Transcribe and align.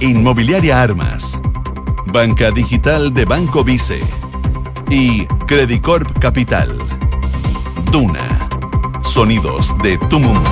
Inmobiliaria 0.00 0.82
Armas, 0.82 1.40
Banca 2.06 2.50
Digital 2.50 3.14
de 3.14 3.24
Banco 3.24 3.64
Vice 3.64 4.00
y 4.90 5.24
Credicorp 5.46 6.18
Capital. 6.18 6.76
Duna. 7.90 8.48
Sonidos 9.02 9.76
de 9.82 9.96
tu 9.98 10.18
mundo. 10.18 10.50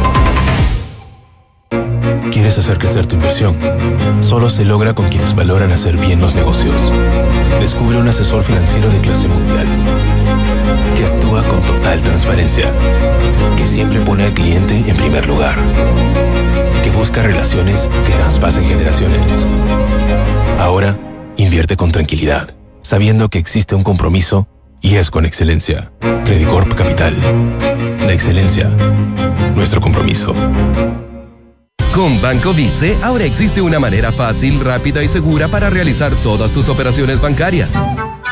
¿Quieres 2.30 2.58
hacer 2.58 2.78
crecer 2.78 3.06
tu 3.06 3.16
inversión? 3.16 3.58
Solo 4.20 4.48
se 4.48 4.64
logra 4.64 4.95
con 4.95 5.09
quienes 5.09 5.34
valoran 5.34 5.72
hacer 5.72 5.96
bien 5.96 6.20
los 6.20 6.34
negocios. 6.34 6.93
Descubre 7.61 7.98
un 7.98 8.09
asesor 8.09 8.43
financiero 8.43 8.88
de 8.90 9.00
clase 9.00 9.29
mundial 9.29 9.66
que 11.03 11.09
actúa 11.09 11.43
con 11.48 11.61
total 11.62 12.00
transparencia, 12.00 12.73
que 13.57 13.66
siempre 13.66 13.98
pone 14.02 14.23
al 14.23 14.34
cliente 14.34 14.89
en 14.89 14.96
primer 14.96 15.27
lugar, 15.27 15.59
que 16.84 16.91
busca 16.91 17.25
relaciones 17.25 17.91
que 18.07 18.12
traspasen 18.12 18.64
generaciones. 18.64 19.45
Ahora, 20.61 20.96
invierte 21.37 21.77
con 21.77 21.91
tranquilidad, 21.91 22.55
sabiendo 22.83 23.30
que 23.30 23.38
existe 23.38 23.74
un 23.74 23.83
compromiso 23.83 24.46
y 24.80 24.95
es 24.95 25.10
con 25.10 25.27
excelencia. 25.27 25.91
Credicorp 26.24 26.73
Capital. 26.74 27.16
La 27.98 28.12
excelencia. 28.12 28.69
Nuestro 29.57 29.80
compromiso. 29.80 30.32
Con 31.93 32.23
Banco 32.23 32.55
Vice 32.55 32.96
ahora 33.02 33.24
existe 33.24 33.60
una 33.60 33.80
manera 33.80 34.12
fácil, 34.12 34.60
rápida 34.60 35.02
y 35.02 35.09
segura 35.09 35.48
para 35.48 35.69
realizar 35.69 36.15
todas 36.23 36.52
tus 36.52 36.69
operaciones 36.69 37.21
bancarias. 37.21 37.71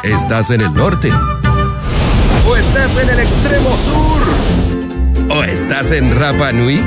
¿Estás 0.04 0.50
en 0.50 0.60
el 0.60 0.72
norte? 0.72 1.10
¿O 2.46 2.56
estás 2.56 2.96
en 2.96 3.10
el 3.10 3.20
extremo 3.20 3.70
sur? 3.78 5.36
¿O 5.36 5.44
estás 5.44 5.92
en 5.92 6.18
Rapa 6.18 6.52
Nui? 6.52 6.82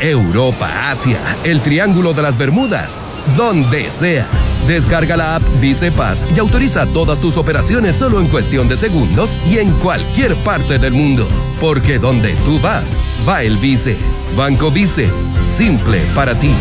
Europa, 0.00 0.90
Asia, 0.90 1.18
el 1.44 1.60
Triángulo 1.60 2.14
de 2.14 2.22
las 2.22 2.38
Bermudas, 2.38 2.96
donde 3.36 3.90
sea. 3.90 4.26
Descarga 4.66 5.16
la 5.16 5.36
app 5.36 5.42
Vice 5.60 5.90
Paz 5.92 6.24
y 6.34 6.38
autoriza 6.38 6.86
todas 6.86 7.18
tus 7.18 7.36
operaciones 7.36 7.96
solo 7.96 8.20
en 8.20 8.28
cuestión 8.28 8.68
de 8.68 8.76
segundos 8.76 9.36
y 9.50 9.58
en 9.58 9.70
cualquier 9.72 10.36
parte 10.36 10.78
del 10.78 10.92
mundo. 10.92 11.26
Porque 11.60 11.98
donde 11.98 12.34
tú 12.44 12.60
vas, 12.60 12.98
va 13.28 13.42
el 13.42 13.58
Vice. 13.58 13.96
Banco 14.36 14.70
Vice, 14.70 15.10
simple 15.48 16.00
para 16.14 16.38
ti. 16.38 16.52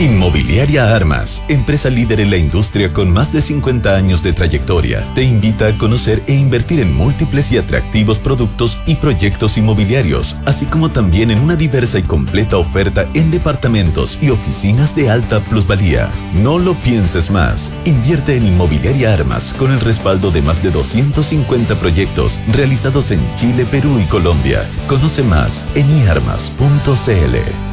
Inmobiliaria 0.00 0.96
Armas, 0.96 1.42
empresa 1.48 1.90
líder 1.90 2.20
en 2.20 2.30
la 2.30 2.38
industria 2.38 2.90
con 2.90 3.12
más 3.12 3.34
de 3.34 3.42
50 3.42 3.94
años 3.94 4.22
de 4.22 4.32
trayectoria, 4.32 5.06
te 5.14 5.22
invita 5.22 5.66
a 5.66 5.76
conocer 5.76 6.22
e 6.26 6.32
invertir 6.32 6.80
en 6.80 6.94
múltiples 6.94 7.52
y 7.52 7.58
atractivos 7.58 8.18
productos 8.18 8.78
y 8.86 8.94
proyectos 8.94 9.58
inmobiliarios, 9.58 10.38
así 10.46 10.64
como 10.64 10.88
también 10.88 11.30
en 11.30 11.40
una 11.40 11.54
diversa 11.54 11.98
y 11.98 12.02
completa 12.02 12.56
oferta 12.56 13.06
en 13.12 13.30
departamentos 13.30 14.16
y 14.22 14.30
oficinas 14.30 14.96
de 14.96 15.10
alta 15.10 15.40
plusvalía. 15.40 16.08
No 16.42 16.58
lo 16.58 16.72
pienses 16.76 17.30
más. 17.30 17.70
Invierte 17.84 18.36
en 18.36 18.46
Inmobiliaria 18.46 19.12
Armas 19.12 19.52
con 19.52 19.70
el 19.70 19.80
respaldo 19.80 20.30
de 20.30 20.40
más 20.40 20.62
de 20.62 20.70
250 20.70 21.74
proyectos 21.74 22.38
realizados 22.54 23.10
en 23.10 23.20
Chile, 23.36 23.66
Perú 23.70 24.00
y 24.00 24.04
Colombia. 24.04 24.66
Conoce 24.88 25.22
más 25.22 25.66
en 25.74 25.94
iarmas.cl. 25.98 27.69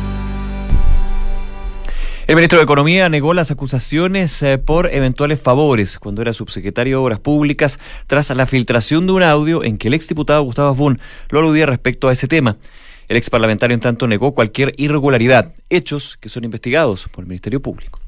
El 2.28 2.36
ministro 2.36 2.60
de 2.60 2.66
Economía 2.66 3.08
negó 3.08 3.34
las 3.34 3.52
acusaciones 3.52 4.44
eh, 4.44 4.58
por 4.58 4.94
eventuales 4.94 5.40
favores 5.40 5.98
cuando 5.98 6.22
era 6.22 6.34
subsecretario 6.34 6.98
de 6.98 7.04
Obras 7.04 7.20
Públicas 7.22 7.80
tras 8.06 8.30
la 8.32 8.46
filtración 8.46 9.08
de 9.08 9.14
un 9.14 9.24
audio 9.24 9.64
en 9.64 9.78
que 9.78 9.88
el 9.88 9.94
exdiputado 9.94 10.44
Gustavo 10.44 10.76
Bun 10.76 11.00
lo 11.30 11.40
aludía 11.40 11.66
respecto 11.66 12.10
a 12.10 12.12
ese 12.12 12.28
tema. 12.28 12.58
El 13.08 13.16
ex 13.16 13.30
parlamentario, 13.30 13.76
en 13.76 13.80
tanto, 13.80 14.08
negó 14.08 14.34
cualquier 14.34 14.74
irregularidad, 14.76 15.54
hechos 15.70 16.18
que 16.18 16.28
son 16.28 16.44
investigados 16.44 17.08
por 17.14 17.24
el 17.24 17.30
Ministerio 17.30 17.62
Público. 17.62 18.02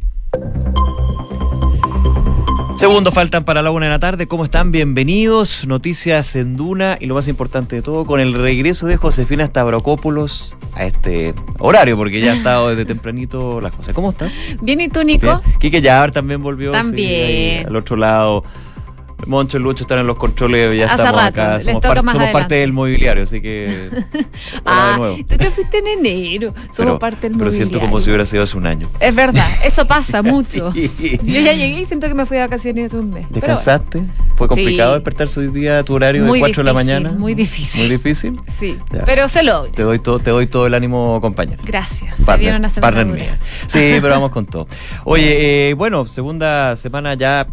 Segundo, 2.80 3.12
faltan 3.12 3.44
para 3.44 3.62
la 3.62 3.72
una 3.72 3.88
de 3.88 3.90
la 3.90 4.00
tarde. 4.00 4.26
¿Cómo 4.26 4.46
están? 4.46 4.72
Bienvenidos. 4.72 5.68
Noticias 5.68 6.38
en 6.38 6.56
Duna 6.56 6.98
y 6.98 7.08
lo 7.08 7.16
más 7.16 7.28
importante 7.28 7.76
de 7.76 7.82
todo, 7.82 8.06
con 8.06 8.22
el 8.22 8.34
regreso 8.34 8.88
de 8.88 8.96
Josefina 8.96 9.46
Stavrakopoulos 9.46 10.56
a 10.76 10.86
este 10.86 11.34
horario, 11.58 11.98
porque 11.98 12.22
ya 12.22 12.32
ha 12.32 12.36
estado 12.36 12.70
desde 12.70 12.86
tempranito 12.86 13.60
las 13.60 13.74
cosas. 13.74 13.94
¿Cómo 13.94 14.12
estás? 14.12 14.34
Bien, 14.62 14.80
¿y 14.80 14.88
tú, 14.88 15.04
Nico? 15.04 15.42
Bien. 15.46 15.60
Quique 15.60 15.82
también 15.82 16.42
volvió. 16.42 16.72
También. 16.72 17.64
sí, 17.64 17.68
al 17.68 17.76
otro 17.76 17.98
lado. 17.98 18.46
Moncho 19.28 19.58
y 19.58 19.62
Lucho 19.62 19.84
están 19.84 20.00
en 20.00 20.08
los 20.08 20.18
controles, 20.18 20.78
ya 20.78 20.86
Hace 20.86 20.96
estamos 21.04 21.22
rato, 21.22 21.42
acá. 21.42 21.62
Somos, 21.62 21.82
par- 21.82 22.32
parte 22.32 22.56
del 22.56 22.74
mobiliario, 22.74 23.24
así 23.24 23.42
que. 23.42 23.90
ah, 24.66 24.92
de 24.94 24.98
nuevo. 24.98 25.18
tú 25.18 25.38
te 25.38 25.52
fuiste 25.52 25.78
en 25.80 25.88
enero. 25.88 26.54
Somos 26.72 26.76
Pero, 26.78 27.00
parte 27.00 27.30
del 27.30 27.38
pero 27.38 27.52
siento 27.52 27.74
mobiliario. 27.78 27.90
como 27.90 28.00
si 28.00 28.10
hubiera 28.10 28.26
sido 28.26 28.44
hace 28.44 28.58
un 28.58 28.66
año. 28.66 28.90
Es 29.00 29.14
verdad, 29.16 29.48
eso 29.64 29.86
pasa 29.88 30.22
mucho. 30.24 30.72
Sí. 30.72 30.92
Yo 31.24 31.40
ya 31.42 31.54
llegué 31.54 31.82
y 31.82 31.86
siento 31.86 32.08
que 32.08 32.16
me 32.16 32.26
fui 32.26 32.38
de 32.38 32.44
vacaciones 32.44 32.86
hace 32.88 32.98
un 32.98 33.10
mes. 33.12 33.26
pero 33.30 33.42
bueno. 33.42 33.56
¿Descansaste? 33.58 34.04
¿Fue 34.36 34.48
complicado 34.48 34.94
Sí. 34.94 34.96
despertarse 35.00 35.40
hoy 35.42 35.48
día 35.50 35.80
a 35.80 35.84
tu 35.84 35.94
horario 35.96 36.24
Muy 36.24 36.40
de 36.40 36.46
4 36.46 36.64
de 36.64 36.66
la 36.66 36.74
mañana? 36.74 37.12
muy 37.12 37.34
difícil. 37.36 37.82
Muy 37.82 37.90
difícil. 37.90 38.40
Sí, 38.48 38.78
Ya. 38.94 39.04
pero 39.06 39.28
se 39.28 39.44
logra. 39.44 39.72
Te 39.72 39.84
doy 39.84 40.00
todo, 40.00 40.20
te 40.20 40.32
doy 40.32 40.48
todo 40.48 40.66
el 40.66 40.74
ánimo, 40.74 41.20
compañero. 41.22 41.62
Gracias. 41.66 42.16
se 42.18 42.24
Partner, 42.24 42.40
viene 42.40 42.58
una 42.58 42.70
semana 42.70 42.96
partner 42.96 43.16
mía. 43.16 43.38
Sí, 43.68 43.98
pero 44.02 44.10
vamos 44.10 44.32
con 44.32 44.46
todo. 44.46 44.68
Oye, 45.04 45.70
eh, 45.70 45.74
bueno, 45.74 46.06
segunda 46.06 46.76
semana 46.78 47.14
ya 47.16 47.48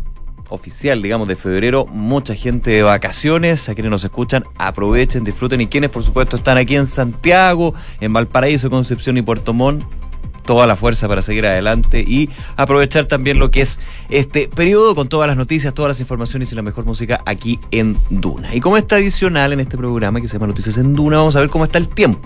oficial, 0.48 1.02
digamos, 1.02 1.28
de 1.28 1.36
febrero. 1.36 1.86
Mucha 1.86 2.34
gente 2.34 2.70
de 2.70 2.82
vacaciones. 2.82 3.68
A 3.68 3.74
quienes 3.74 3.90
nos 3.90 4.04
escuchan, 4.04 4.44
aprovechen, 4.56 5.24
disfruten. 5.24 5.60
Y 5.60 5.66
quienes, 5.66 5.90
por 5.90 6.02
supuesto, 6.02 6.36
están 6.36 6.58
aquí 6.58 6.76
en 6.76 6.86
Santiago, 6.86 7.74
en 8.00 8.12
Valparaíso, 8.12 8.70
Concepción 8.70 9.16
y 9.16 9.22
Puerto 9.22 9.52
Montt. 9.52 9.84
Toda 10.46 10.66
la 10.66 10.76
fuerza 10.76 11.08
para 11.08 11.22
seguir 11.22 11.44
adelante 11.46 12.00
y 12.06 12.30
aprovechar 12.56 13.06
también 13.06 13.38
lo 13.38 13.50
que 13.50 13.62
es 13.62 13.80
este 14.08 14.48
periodo 14.48 14.94
con 14.94 15.08
todas 15.08 15.26
las 15.28 15.36
noticias, 15.36 15.74
todas 15.74 15.90
las 15.90 16.00
informaciones 16.00 16.52
y 16.52 16.56
la 16.56 16.62
mejor 16.62 16.84
música 16.86 17.20
aquí 17.26 17.58
en 17.70 17.98
Duna. 18.10 18.54
Y 18.54 18.60
como 18.60 18.76
está 18.76 18.96
adicional 18.96 19.52
en 19.52 19.60
este 19.60 19.76
programa 19.76 20.20
que 20.20 20.28
se 20.28 20.34
llama 20.34 20.46
Noticias 20.46 20.78
en 20.78 20.94
Duna, 20.94 21.18
vamos 21.18 21.36
a 21.36 21.40
ver 21.40 21.50
cómo 21.50 21.64
está 21.64 21.78
el 21.78 21.88
tiempo. 21.88 22.20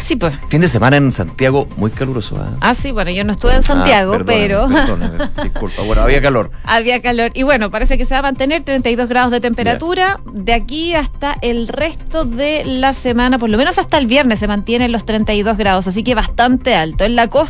Sí, 0.00 0.16
pues. 0.16 0.34
Fin 0.48 0.62
de 0.62 0.68
semana 0.68 0.96
en 0.96 1.12
Santiago, 1.12 1.68
muy 1.76 1.90
caluroso. 1.90 2.36
¿ah? 2.40 2.56
Ah, 2.60 2.74
sí, 2.74 2.90
bueno, 2.90 3.10
yo 3.10 3.22
no 3.24 3.32
estuve 3.32 3.54
en 3.54 3.62
Santiago, 3.62 4.14
Ah, 4.14 4.18
perdóname, 4.24 4.40
pero 4.48 4.66
perdóname, 4.66 5.18
disculpa. 5.42 5.82
Bueno, 5.82 6.02
había 6.02 6.22
calor. 6.22 6.50
había 6.64 7.02
calor. 7.02 7.32
Y 7.34 7.42
bueno, 7.42 7.70
parece 7.70 7.98
que 7.98 8.06
se 8.06 8.14
va 8.14 8.20
a 8.20 8.22
mantener 8.22 8.62
32 8.64 9.08
grados 9.08 9.30
de 9.30 9.40
temperatura 9.40 10.20
de 10.32 10.54
aquí 10.54 10.94
hasta 10.94 11.36
el 11.42 11.68
resto 11.68 12.24
de 12.24 12.62
la 12.64 12.94
semana, 12.94 13.38
por 13.38 13.50
lo 13.50 13.58
menos 13.58 13.76
hasta 13.78 13.98
el 13.98 14.06
viernes 14.06 14.38
se 14.38 14.48
mantienen 14.48 14.90
los 14.90 15.04
32 15.04 15.58
grados, 15.58 15.86
así 15.86 16.02
que 16.02 16.14
bastante 16.14 16.74
alto. 16.74 17.04
En 17.04 17.14
la 17.14 17.28
costa, 17.28 17.47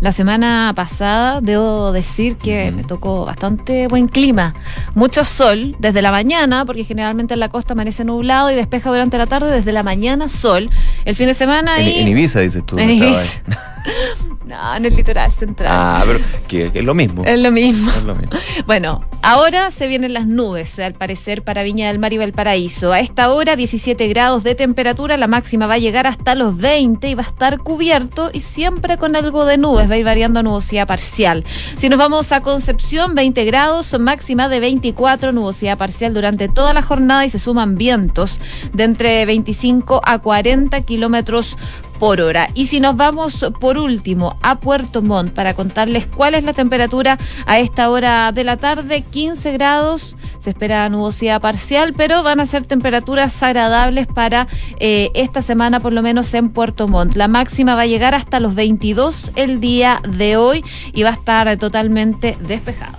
la 0.00 0.12
semana 0.12 0.72
pasada, 0.74 1.40
debo 1.40 1.92
decir 1.92 2.36
que 2.36 2.70
me 2.70 2.84
tocó 2.84 3.24
bastante 3.24 3.88
buen 3.88 4.08
clima. 4.08 4.54
Mucho 4.94 5.24
sol 5.24 5.76
desde 5.78 6.02
la 6.02 6.10
mañana, 6.10 6.64
porque 6.64 6.84
generalmente 6.84 7.34
en 7.34 7.40
la 7.40 7.48
costa 7.48 7.74
amanece 7.74 8.04
nublado 8.04 8.50
y 8.50 8.54
despeja 8.54 8.90
durante 8.90 9.18
la 9.18 9.26
tarde, 9.26 9.50
desde 9.50 9.72
la 9.72 9.82
mañana 9.82 10.28
sol. 10.28 10.70
El 11.04 11.16
fin 11.16 11.26
de 11.26 11.34
semana 11.34 11.78
En, 11.78 11.88
y... 11.88 11.98
en 12.00 12.08
Ibiza, 12.08 12.40
dices 12.40 12.64
tú. 12.64 12.78
En 12.78 12.86
¿no 12.86 12.92
estaba 12.92 13.10
Ibiza. 13.12 13.42
No, 14.44 14.76
en 14.76 14.84
el 14.84 14.96
litoral 14.96 15.32
central. 15.32 15.70
Ah, 15.72 16.02
pero 16.06 16.18
que, 16.48 16.70
que 16.72 16.80
es 16.80 16.84
lo 16.84 16.94
mismo. 16.94 17.24
Es 17.24 17.38
lo 17.38 17.50
mismo. 17.50 17.90
Es 17.90 18.02
lo 18.02 18.14
mismo. 18.14 18.32
Bueno, 18.66 19.04
ahora 19.22 19.70
se 19.70 19.86
vienen 19.86 20.12
las 20.12 20.26
nubes, 20.26 20.78
al 20.78 20.94
parecer, 20.94 21.42
para 21.42 21.62
Viña 21.62 21.88
del 21.88 21.98
Mar 21.98 22.12
y 22.12 22.18
Valparaíso. 22.18 22.92
A 22.92 23.00
esta 23.00 23.32
hora, 23.32 23.56
17 23.56 24.06
grados 24.08 24.42
de 24.44 24.54
temperatura, 24.54 25.16
la 25.16 25.26
máxima 25.26 25.66
va 25.66 25.74
a 25.74 25.78
llegar 25.78 26.06
hasta 26.06 26.34
los 26.34 26.56
20 26.56 27.08
y 27.08 27.14
va 27.14 27.22
a 27.22 27.26
estar 27.26 27.58
cubierto 27.58 28.30
y 28.32 28.40
siempre 28.40 28.98
con 28.98 29.16
algo 29.16 29.44
de 29.44 29.58
nubes, 29.58 29.90
va 29.90 29.94
a 29.94 29.98
ir 29.98 30.04
variando 30.04 30.40
a 30.40 30.42
nubosidad 30.42 30.86
parcial. 30.86 31.44
Si 31.76 31.88
nos 31.88 31.98
vamos 31.98 32.32
a 32.32 32.40
Concepción, 32.40 33.14
20 33.14 33.44
grados, 33.44 33.98
máxima 33.98 34.48
de 34.48 34.60
24, 34.60 35.32
nubosidad 35.32 35.78
parcial 35.78 36.14
durante 36.14 36.48
toda 36.48 36.72
la 36.72 36.82
jornada 36.82 37.24
y 37.24 37.30
se 37.30 37.38
suman 37.38 37.76
vientos 37.76 38.38
de 38.72 38.84
entre 38.84 39.24
25 39.26 40.00
a 40.04 40.18
40 40.18 40.80
kilómetros 40.82 41.56
por 42.02 42.20
hora. 42.20 42.50
Y 42.54 42.66
si 42.66 42.80
nos 42.80 42.96
vamos 42.96 43.48
por 43.60 43.78
último 43.78 44.36
a 44.42 44.58
Puerto 44.58 45.02
Montt 45.02 45.34
para 45.34 45.54
contarles 45.54 46.04
cuál 46.08 46.34
es 46.34 46.42
la 46.42 46.52
temperatura 46.52 47.16
a 47.46 47.60
esta 47.60 47.88
hora 47.90 48.32
de 48.32 48.42
la 48.42 48.56
tarde, 48.56 49.04
15 49.08 49.52
grados, 49.52 50.16
se 50.40 50.50
espera 50.50 50.88
nubosidad 50.88 51.40
parcial, 51.40 51.94
pero 51.96 52.24
van 52.24 52.40
a 52.40 52.46
ser 52.46 52.66
temperaturas 52.66 53.40
agradables 53.44 54.08
para 54.08 54.48
eh, 54.80 55.12
esta 55.14 55.42
semana, 55.42 55.78
por 55.78 55.92
lo 55.92 56.02
menos 56.02 56.34
en 56.34 56.48
Puerto 56.48 56.88
Montt. 56.88 57.14
La 57.14 57.28
máxima 57.28 57.76
va 57.76 57.82
a 57.82 57.86
llegar 57.86 58.16
hasta 58.16 58.40
los 58.40 58.56
22 58.56 59.30
el 59.36 59.60
día 59.60 60.02
de 60.02 60.36
hoy 60.36 60.64
y 60.92 61.04
va 61.04 61.10
a 61.10 61.12
estar 61.12 61.56
totalmente 61.56 62.36
despejado. 62.40 62.98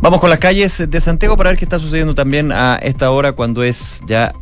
Vamos 0.00 0.18
con 0.18 0.28
las 0.28 0.40
calles 0.40 0.90
de 0.90 1.00
Santiago 1.00 1.36
para 1.36 1.50
ver 1.50 1.58
qué 1.60 1.66
está 1.66 1.78
sucediendo 1.78 2.16
también 2.16 2.50
a 2.50 2.80
esta 2.82 3.12
hora 3.12 3.30
cuando 3.30 3.62
es 3.62 4.02
ya 4.06 4.32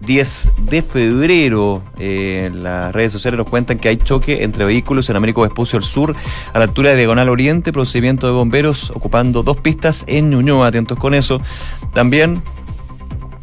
10 0.00 0.50
de 0.62 0.82
febrero. 0.82 1.82
Eh, 1.98 2.50
las 2.52 2.92
redes 2.92 3.12
sociales 3.12 3.38
nos 3.38 3.48
cuentan 3.48 3.78
que 3.78 3.88
hay 3.88 3.96
choque 3.96 4.44
entre 4.44 4.64
vehículos 4.64 5.08
en 5.10 5.16
Américo 5.16 5.42
Vespucio 5.42 5.76
al 5.76 5.84
sur, 5.84 6.14
a 6.52 6.58
la 6.58 6.64
altura 6.64 6.90
de 6.90 6.96
Diagonal 6.96 7.28
Oriente, 7.28 7.72
procedimiento 7.72 8.26
de 8.26 8.32
bomberos 8.32 8.90
ocupando 8.90 9.42
dos 9.42 9.58
pistas 9.58 10.04
en 10.06 10.30
Ñuñoa. 10.30 10.68
Atentos 10.68 10.98
con 10.98 11.14
eso. 11.14 11.40
También 11.92 12.42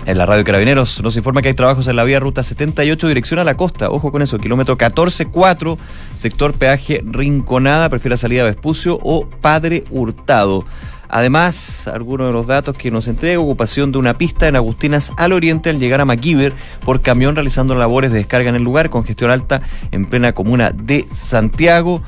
En 0.06 0.20
la 0.20 0.28
radio 0.28 0.44
Carabineros 0.44 1.02
nos 1.02 1.18
informa 1.18 1.42
que 1.42 1.48
hay 1.48 1.56
trabajos 1.56 1.88
en 1.88 1.96
la 1.96 2.04
vía 2.04 2.20
ruta 2.20 2.44
78 2.44 3.08
dirección 3.08 3.40
a 3.40 3.44
la 3.44 3.58
costa. 3.58 3.90
Ojo 3.90 4.12
con 4.12 4.22
eso, 4.22 4.38
kilómetro 4.38 4.78
14-4, 4.78 5.80
sector 6.16 6.54
peaje 6.54 7.04
Rinconada, 7.04 7.90
prefiere 7.90 8.16
salida 8.16 8.44
a 8.44 8.46
Vespucio 8.46 9.00
o 9.02 9.28
Padre 9.28 9.84
Hurtado. 9.90 10.64
Además, 11.10 11.88
algunos 11.88 12.28
de 12.28 12.34
los 12.34 12.48
datos 12.48 12.78
que 12.78 12.92
nos 12.92 13.08
entrega, 13.08 13.40
ocupación 13.40 13.92
de 13.92 13.98
una 13.98 14.18
pista 14.18 14.48
en 14.48 14.56
Agustinas 14.56 15.12
al 15.18 15.34
oriente 15.34 15.70
al 15.70 15.80
llegar 15.80 16.02
a 16.02 16.06
MacGyver 16.06 16.54
por 16.84 17.02
camión 17.02 17.36
realizando 17.36 17.76
labores 17.76 18.12
de 18.12 18.18
descarga 18.18 18.50
en 18.50 18.56
el 18.56 18.64
lugar, 18.64 18.90
congestión 18.90 19.32
alta 19.32 19.62
en 19.92 20.06
plena 20.06 20.34
comuna 20.34 20.72
de 20.72 21.08
Santiago. 21.12 22.02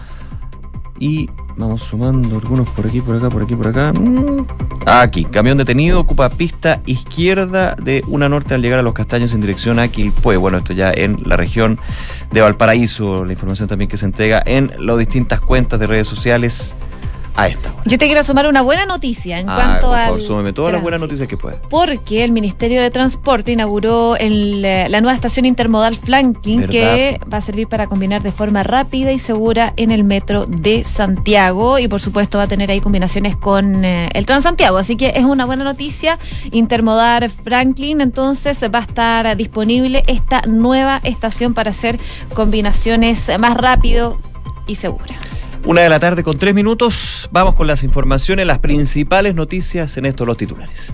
Y 0.99 1.29
vamos 1.57 1.83
sumando 1.83 2.37
algunos 2.37 2.69
por 2.69 2.87
aquí, 2.87 3.01
por 3.01 3.15
acá, 3.15 3.29
por 3.29 3.43
aquí, 3.43 3.55
por 3.55 3.67
acá. 3.67 3.93
Mm. 3.93 4.45
Aquí, 4.85 5.25
camión 5.25 5.57
detenido, 5.57 5.99
ocupa 5.99 6.29
pista 6.29 6.81
izquierda 6.85 7.75
de 7.75 8.03
una 8.07 8.29
norte 8.29 8.53
al 8.53 8.61
llegar 8.61 8.79
a 8.79 8.83
los 8.83 8.93
castaños 8.93 9.33
en 9.33 9.41
dirección 9.41 9.79
a 9.79 9.87
Quilpue. 9.87 10.37
Bueno, 10.37 10.57
esto 10.57 10.73
ya 10.73 10.91
en 10.91 11.17
la 11.25 11.35
región 11.37 11.79
de 12.31 12.41
Valparaíso. 12.41 13.25
La 13.25 13.33
información 13.33 13.67
también 13.67 13.89
que 13.89 13.97
se 13.97 14.05
entrega 14.05 14.41
en 14.45 14.71
las 14.79 14.97
distintas 14.97 15.41
cuentas 15.41 15.79
de 15.79 15.87
redes 15.87 16.07
sociales 16.07 16.75
a 17.37 17.47
esta 17.47 17.71
hora. 17.71 17.81
Yo 17.85 17.97
te 17.97 18.07
quiero 18.07 18.23
sumar 18.23 18.47
una 18.47 18.61
buena 18.61 18.85
noticia 18.85 19.39
en 19.39 19.47
Ah, 19.49 19.55
cuanto 19.55 19.87
por 19.87 19.97
a. 19.97 20.05
favor, 20.07 20.21
súmeme 20.21 20.53
todas 20.53 20.73
las 20.73 20.81
buenas 20.81 20.99
noticias 20.99 21.27
que 21.27 21.37
pueda. 21.37 21.61
Porque 21.69 22.23
el 22.23 22.31
Ministerio 22.31 22.81
de 22.81 22.91
Transporte 22.91 23.51
inauguró 23.53 24.17
el, 24.17 24.65
eh, 24.65 24.87
la 24.89 24.99
nueva 25.01 25.13
estación 25.15 25.45
intermodal 25.45 25.95
Flanking 25.95 26.61
¿Verdad? 26.61 26.71
que 26.71 27.19
va 27.31 27.37
a 27.37 27.41
servir 27.41 27.67
para 27.67 27.87
combinar 27.87 28.23
de 28.23 28.31
forma 28.31 28.63
rápida 28.63 29.11
y 29.11 29.19
segura 29.19 29.73
en 29.77 29.91
el 29.91 30.03
metro 30.03 30.45
de 30.47 30.83
Santiago 30.83 31.79
y 31.79 31.87
por 31.87 32.01
supuesto 32.01 32.39
va 32.39 32.45
a 32.45 32.47
tener 32.47 32.71
ahí 32.71 32.81
combinaciones 32.81 33.35
con 33.37 33.85
eh, 33.85 34.09
el 34.13 34.25
Transantiago. 34.25 34.77
Así 34.77 34.95
que 34.95 35.13
es 35.15 35.23
una 35.23 35.45
buena 35.45 35.63
noticia. 35.63 36.17
Intermodal 36.51 37.29
Franklin 37.29 38.01
entonces 38.01 38.59
va 38.73 38.79
a 38.79 38.81
estar 38.81 39.37
disponible 39.37 40.03
esta 40.07 40.41
nueva 40.47 40.99
estación 41.03 41.53
para 41.53 41.69
hacer 41.69 41.99
combinaciones 42.33 43.29
más 43.39 43.55
rápido 43.55 44.17
y 44.65 44.75
segura. 44.75 45.15
Una 45.67 45.81
de 45.81 45.89
la 45.89 45.99
tarde 45.99 46.23
con 46.23 46.37
tres 46.37 46.55
minutos. 46.55 47.27
Vamos 47.29 47.53
con 47.53 47.67
las 47.67 47.83
informaciones, 47.83 48.47
las 48.47 48.59
principales 48.59 49.35
noticias 49.35 49.97
en 49.97 50.05
estos 50.05 50.25
los 50.25 50.37
titulares. 50.37 50.93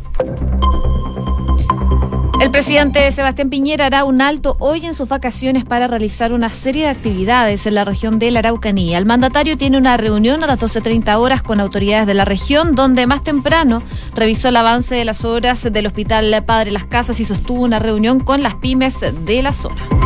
El 2.42 2.50
presidente 2.50 3.12
Sebastián 3.12 3.52
Piñera 3.52 3.86
hará 3.86 4.04
un 4.04 4.20
alto 4.20 4.58
hoy 4.60 4.84
en 4.88 4.96
sus 4.96 5.08
vacaciones 5.08 5.64
para 5.64 5.88
realizar 5.88 6.34
una 6.34 6.50
serie 6.50 6.86
de 6.86 6.90
actividades 6.90 7.68
en 7.68 7.76
la 7.76 7.86
región 7.86 8.18
de 8.18 8.32
la 8.32 8.40
Araucanía. 8.40 8.98
El 8.98 9.06
mandatario 9.06 9.60
tiene 9.60 9.78
una 9.78 9.96
reunión 9.96 10.44
a 10.44 10.48
las 10.48 10.60
12.30 10.60 11.20
horas 11.20 11.44
con 11.44 11.60
autoridades 11.60 12.08
de 12.08 12.16
la 12.16 12.26
región, 12.26 12.74
donde 12.74 13.06
más 13.06 13.24
temprano 13.24 13.84
revisó 14.16 14.50
el 14.50 14.56
avance 14.56 14.96
de 14.96 15.06
las 15.06 15.24
obras 15.24 15.72
del 15.72 15.86
Hospital 15.86 16.44
Padre 16.48 16.72
Las 16.72 16.86
Casas 16.86 17.20
y 17.20 17.26
sostuvo 17.26 17.62
una 17.62 17.78
reunión 17.78 18.20
con 18.20 18.42
las 18.42 18.56
pymes 18.56 19.06
de 19.24 19.44
la 19.44 19.54
zona. 19.54 20.03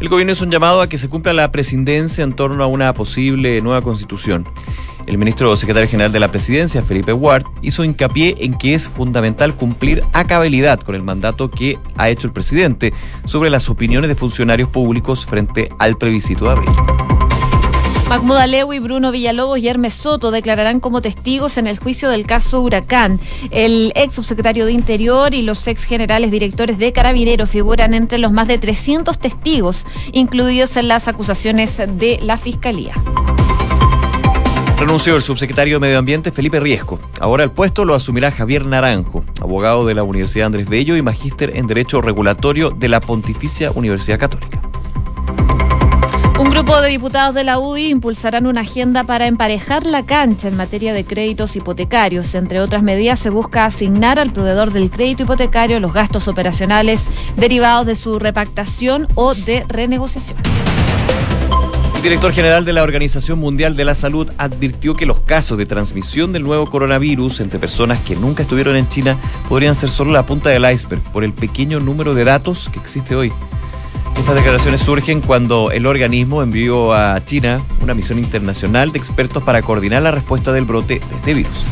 El 0.00 0.10
gobierno 0.10 0.32
hizo 0.32 0.44
un 0.44 0.50
llamado 0.50 0.82
a 0.82 0.88
que 0.88 0.98
se 0.98 1.08
cumpla 1.08 1.32
la 1.32 1.50
presidencia 1.50 2.22
en 2.22 2.34
torno 2.34 2.62
a 2.62 2.66
una 2.66 2.92
posible 2.92 3.60
nueva 3.62 3.80
constitución. 3.80 4.46
El 5.06 5.18
ministro 5.18 5.54
secretario 5.56 5.88
general 5.88 6.12
de 6.12 6.20
la 6.20 6.30
presidencia, 6.30 6.82
Felipe 6.82 7.12
Ward, 7.12 7.44
hizo 7.62 7.82
hincapié 7.82 8.34
en 8.40 8.54
que 8.58 8.74
es 8.74 8.88
fundamental 8.88 9.54
cumplir 9.54 10.02
a 10.12 10.26
cabalidad 10.26 10.80
con 10.80 10.96
el 10.96 11.02
mandato 11.02 11.50
que 11.50 11.78
ha 11.96 12.10
hecho 12.10 12.26
el 12.26 12.32
presidente 12.32 12.92
sobre 13.24 13.48
las 13.48 13.70
opiniones 13.70 14.08
de 14.08 14.16
funcionarios 14.16 14.68
públicos 14.68 15.24
frente 15.24 15.70
al 15.78 15.96
plebiscito 15.96 16.44
de 16.44 16.50
abril. 16.50 17.25
Mahmoud 18.08 18.36
Alewi, 18.36 18.78
Bruno 18.78 19.10
Villalobos 19.10 19.58
y 19.58 19.66
Hermes 19.66 19.94
Soto 19.94 20.30
declararán 20.30 20.78
como 20.78 21.02
testigos 21.02 21.58
en 21.58 21.66
el 21.66 21.76
juicio 21.76 22.08
del 22.08 22.24
caso 22.24 22.60
Huracán. 22.60 23.18
El 23.50 23.92
ex 23.96 24.14
subsecretario 24.14 24.64
de 24.64 24.72
Interior 24.72 25.34
y 25.34 25.42
los 25.42 25.66
ex 25.66 25.82
generales 25.82 26.30
directores 26.30 26.78
de 26.78 26.92
Carabineros 26.92 27.50
figuran 27.50 27.94
entre 27.94 28.18
los 28.18 28.30
más 28.30 28.46
de 28.46 28.58
300 28.58 29.18
testigos 29.18 29.86
incluidos 30.12 30.76
en 30.76 30.86
las 30.86 31.08
acusaciones 31.08 31.76
de 31.76 32.20
la 32.22 32.36
Fiscalía. 32.36 32.94
Renunció 34.78 35.16
el 35.16 35.22
subsecretario 35.22 35.76
de 35.76 35.80
Medio 35.80 35.98
Ambiente 35.98 36.30
Felipe 36.30 36.60
Riesco. 36.60 37.00
Ahora 37.18 37.42
el 37.42 37.50
puesto 37.50 37.84
lo 37.84 37.94
asumirá 37.94 38.30
Javier 38.30 38.66
Naranjo, 38.66 39.24
abogado 39.40 39.84
de 39.84 39.94
la 39.94 40.04
Universidad 40.04 40.46
Andrés 40.46 40.68
Bello 40.68 40.96
y 40.96 41.02
magíster 41.02 41.56
en 41.56 41.66
Derecho 41.66 42.00
Regulatorio 42.00 42.70
de 42.70 42.88
la 42.88 43.00
Pontificia 43.00 43.72
Universidad 43.72 44.20
Católica. 44.20 44.65
Un 46.38 46.50
grupo 46.50 46.78
de 46.82 46.90
diputados 46.90 47.34
de 47.34 47.44
la 47.44 47.58
UDI 47.58 47.86
impulsarán 47.86 48.46
una 48.46 48.60
agenda 48.60 49.04
para 49.04 49.26
emparejar 49.26 49.86
la 49.86 50.04
cancha 50.04 50.48
en 50.48 50.56
materia 50.56 50.92
de 50.92 51.02
créditos 51.02 51.56
hipotecarios. 51.56 52.34
Entre 52.34 52.60
otras 52.60 52.82
medidas, 52.82 53.20
se 53.20 53.30
busca 53.30 53.64
asignar 53.64 54.18
al 54.18 54.34
proveedor 54.34 54.70
del 54.70 54.90
crédito 54.90 55.22
hipotecario 55.22 55.80
los 55.80 55.94
gastos 55.94 56.28
operacionales 56.28 57.06
derivados 57.36 57.86
de 57.86 57.94
su 57.94 58.18
repactación 58.18 59.08
o 59.14 59.34
de 59.34 59.64
renegociación. 59.66 60.38
El 61.94 62.02
director 62.02 62.34
general 62.34 62.66
de 62.66 62.74
la 62.74 62.82
Organización 62.82 63.38
Mundial 63.38 63.74
de 63.74 63.86
la 63.86 63.94
Salud 63.94 64.30
advirtió 64.36 64.94
que 64.94 65.06
los 65.06 65.20
casos 65.20 65.56
de 65.56 65.64
transmisión 65.64 66.34
del 66.34 66.42
nuevo 66.42 66.68
coronavirus 66.70 67.40
entre 67.40 67.58
personas 67.58 67.98
que 68.00 68.14
nunca 68.14 68.42
estuvieron 68.42 68.76
en 68.76 68.88
China 68.88 69.16
podrían 69.48 69.74
ser 69.74 69.88
solo 69.88 70.12
la 70.12 70.26
punta 70.26 70.50
del 70.50 70.70
iceberg 70.70 71.00
por 71.12 71.24
el 71.24 71.32
pequeño 71.32 71.80
número 71.80 72.12
de 72.12 72.24
datos 72.24 72.68
que 72.68 72.78
existe 72.78 73.16
hoy. 73.16 73.32
Estas 74.18 74.34
declaraciones 74.34 74.80
surgen 74.80 75.20
cuando 75.20 75.70
el 75.70 75.84
organismo 75.86 76.42
envió 76.42 76.94
a 76.94 77.22
China 77.24 77.62
una 77.82 77.94
misión 77.94 78.18
internacional 78.18 78.90
de 78.90 78.98
expertos 78.98 79.42
para 79.42 79.62
coordinar 79.62 80.02
la 80.02 80.10
respuesta 80.10 80.52
del 80.52 80.64
brote 80.64 81.00
de 81.00 81.16
este 81.16 81.34
virus. 81.34 81.64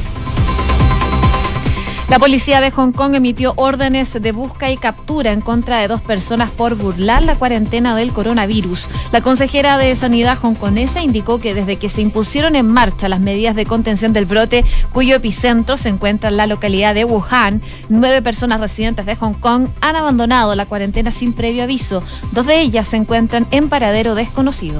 La 2.08 2.18
policía 2.18 2.60
de 2.60 2.70
Hong 2.70 2.92
Kong 2.92 3.14
emitió 3.14 3.54
órdenes 3.56 4.12
de 4.12 4.32
busca 4.32 4.70
y 4.70 4.76
captura 4.76 5.32
en 5.32 5.40
contra 5.40 5.78
de 5.78 5.88
dos 5.88 6.02
personas 6.02 6.50
por 6.50 6.74
burlar 6.74 7.22
la 7.22 7.38
cuarentena 7.38 7.96
del 7.96 8.12
coronavirus. 8.12 8.86
La 9.10 9.22
consejera 9.22 9.78
de 9.78 9.96
Sanidad 9.96 10.38
hongkonesa 10.40 11.00
indicó 11.00 11.40
que 11.40 11.54
desde 11.54 11.76
que 11.76 11.88
se 11.88 12.02
impusieron 12.02 12.56
en 12.56 12.66
marcha 12.66 13.08
las 13.08 13.20
medidas 13.20 13.56
de 13.56 13.64
contención 13.64 14.12
del 14.12 14.26
brote, 14.26 14.66
cuyo 14.92 15.16
epicentro 15.16 15.78
se 15.78 15.88
encuentra 15.88 16.28
en 16.28 16.36
la 16.36 16.46
localidad 16.46 16.94
de 16.94 17.06
Wuhan, 17.06 17.62
nueve 17.88 18.20
personas 18.20 18.60
residentes 18.60 19.06
de 19.06 19.16
Hong 19.16 19.34
Kong 19.34 19.68
han 19.80 19.96
abandonado 19.96 20.54
la 20.54 20.66
cuarentena 20.66 21.10
sin 21.10 21.32
previo 21.32 21.62
aviso. 21.62 22.02
Dos 22.32 22.46
de 22.46 22.60
ellas 22.60 22.86
se 22.86 22.98
encuentran 22.98 23.46
en 23.50 23.70
paradero 23.70 24.14
desconocido. 24.14 24.78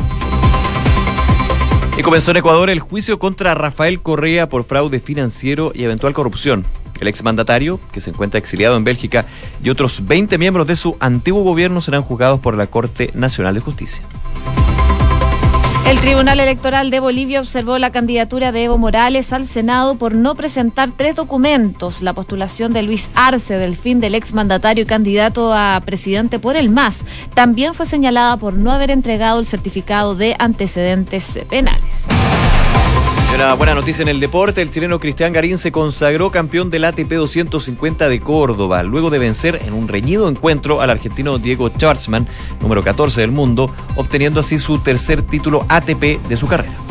Y 1.96 2.02
comenzó 2.02 2.32
en 2.32 2.36
Ecuador 2.36 2.68
el 2.68 2.80
juicio 2.80 3.18
contra 3.18 3.54
Rafael 3.54 4.02
Correa 4.02 4.50
por 4.50 4.64
fraude 4.64 5.00
financiero 5.00 5.72
y 5.74 5.84
eventual 5.84 6.12
corrupción. 6.12 6.66
El 7.00 7.08
exmandatario, 7.08 7.80
que 7.92 8.00
se 8.00 8.10
encuentra 8.10 8.38
exiliado 8.38 8.76
en 8.76 8.84
Bélgica, 8.84 9.26
y 9.62 9.70
otros 9.70 10.06
20 10.06 10.38
miembros 10.38 10.66
de 10.66 10.76
su 10.76 10.96
antiguo 11.00 11.42
gobierno 11.42 11.80
serán 11.80 12.02
juzgados 12.02 12.40
por 12.40 12.56
la 12.56 12.66
Corte 12.66 13.10
Nacional 13.14 13.54
de 13.54 13.60
Justicia. 13.60 14.04
El 15.86 16.00
Tribunal 16.00 16.40
Electoral 16.40 16.90
de 16.90 16.98
Bolivia 16.98 17.40
observó 17.40 17.78
la 17.78 17.92
candidatura 17.92 18.52
de 18.52 18.64
Evo 18.64 18.78
Morales 18.78 19.34
al 19.34 19.44
Senado 19.44 19.96
por 19.96 20.14
no 20.14 20.34
presentar 20.34 20.92
tres 20.96 21.14
documentos. 21.14 22.00
La 22.00 22.14
postulación 22.14 22.72
de 22.72 22.82
Luis 22.82 23.10
Arce 23.14 23.58
del 23.58 23.76
fin 23.76 24.00
del 24.00 24.14
exmandatario 24.14 24.84
y 24.84 24.86
candidato 24.86 25.52
a 25.52 25.80
presidente 25.84 26.38
por 26.38 26.56
el 26.56 26.70
MAS 26.70 27.04
también 27.34 27.74
fue 27.74 27.84
señalada 27.84 28.38
por 28.38 28.54
no 28.54 28.72
haber 28.72 28.90
entregado 28.90 29.38
el 29.38 29.46
certificado 29.46 30.14
de 30.14 30.34
antecedentes 30.38 31.38
penales. 31.50 32.06
Una 33.34 33.54
buena 33.54 33.74
noticia 33.74 34.02
en 34.02 34.08
el 34.08 34.20
deporte, 34.20 34.62
el 34.62 34.70
chileno 34.70 35.00
Cristian 35.00 35.32
Garín 35.32 35.58
se 35.58 35.72
consagró 35.72 36.30
campeón 36.30 36.70
del 36.70 36.84
ATP 36.84 37.10
250 37.14 38.08
de 38.08 38.20
Córdoba, 38.20 38.84
luego 38.84 39.10
de 39.10 39.18
vencer 39.18 39.60
en 39.66 39.74
un 39.74 39.88
reñido 39.88 40.28
encuentro 40.28 40.80
al 40.80 40.90
argentino 40.90 41.38
Diego 41.38 41.68
Schwartzman, 41.68 42.28
número 42.60 42.84
14 42.84 43.22
del 43.22 43.32
mundo, 43.32 43.74
obteniendo 43.96 44.38
así 44.38 44.56
su 44.56 44.78
tercer 44.78 45.22
título 45.22 45.66
ATP 45.68 46.22
de 46.28 46.36
su 46.36 46.46
carrera. 46.46 46.83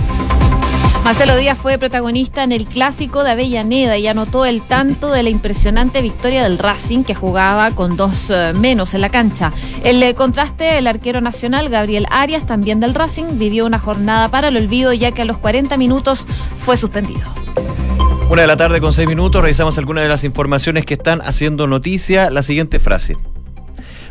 Marcelo 1.04 1.36
Díaz 1.36 1.58
fue 1.58 1.78
protagonista 1.78 2.44
en 2.44 2.54
el 2.54 2.66
clásico 2.66 3.26
de 3.26 3.32
Avellaneda 3.32 3.98
y 3.98 4.08
anotó 4.08 4.46
el 4.46 4.62
tanto 4.62 5.12
de 5.12 5.22
la 5.22 5.30
impresionante 5.30 6.02
victoria 6.02 6.44
del 6.44 6.58
Racing 6.58 7.04
que 7.04 7.14
jugaba 7.14 7.72
con 7.72 7.98
dos 7.98 8.30
eh, 8.30 8.54
menos 8.56 8.94
en 8.94 9.02
la 9.02 9.10
cancha. 9.10 9.52
El 9.84 10.02
eh, 10.02 10.16
contraste, 10.16 10.78
el 10.78 10.88
arquero 10.88 11.20
nacional 11.20 11.68
Gabriel 11.68 12.06
Arias, 12.10 12.46
también 12.46 12.80
del 12.80 12.94
Racing, 12.94 13.38
vivió 13.38 13.66
una 13.66 13.80
jornada 13.80 14.30
para 14.30 14.48
el 14.48 14.56
olvido 14.56 14.94
ya 14.94 15.12
que 15.12 15.24
a 15.24 15.26
los 15.26 15.38
40 15.40 15.76
minutos 15.76 16.26
fue 16.58 16.78
suspendido. 16.78 17.28
Una 18.30 18.44
de 18.44 18.48
la 18.48 18.56
tarde 18.56 18.80
con 18.80 18.94
seis 18.94 19.08
minutos, 19.08 19.42
revisamos 19.42 19.78
algunas 19.78 20.04
de 20.04 20.10
las 20.10 20.24
informaciones 20.24 20.86
que 20.86 20.94
están 20.94 21.22
haciendo 21.22 21.68
noticia. 21.68 22.30
La 22.30 22.44
siguiente 22.44 22.80
frase. 22.80 23.18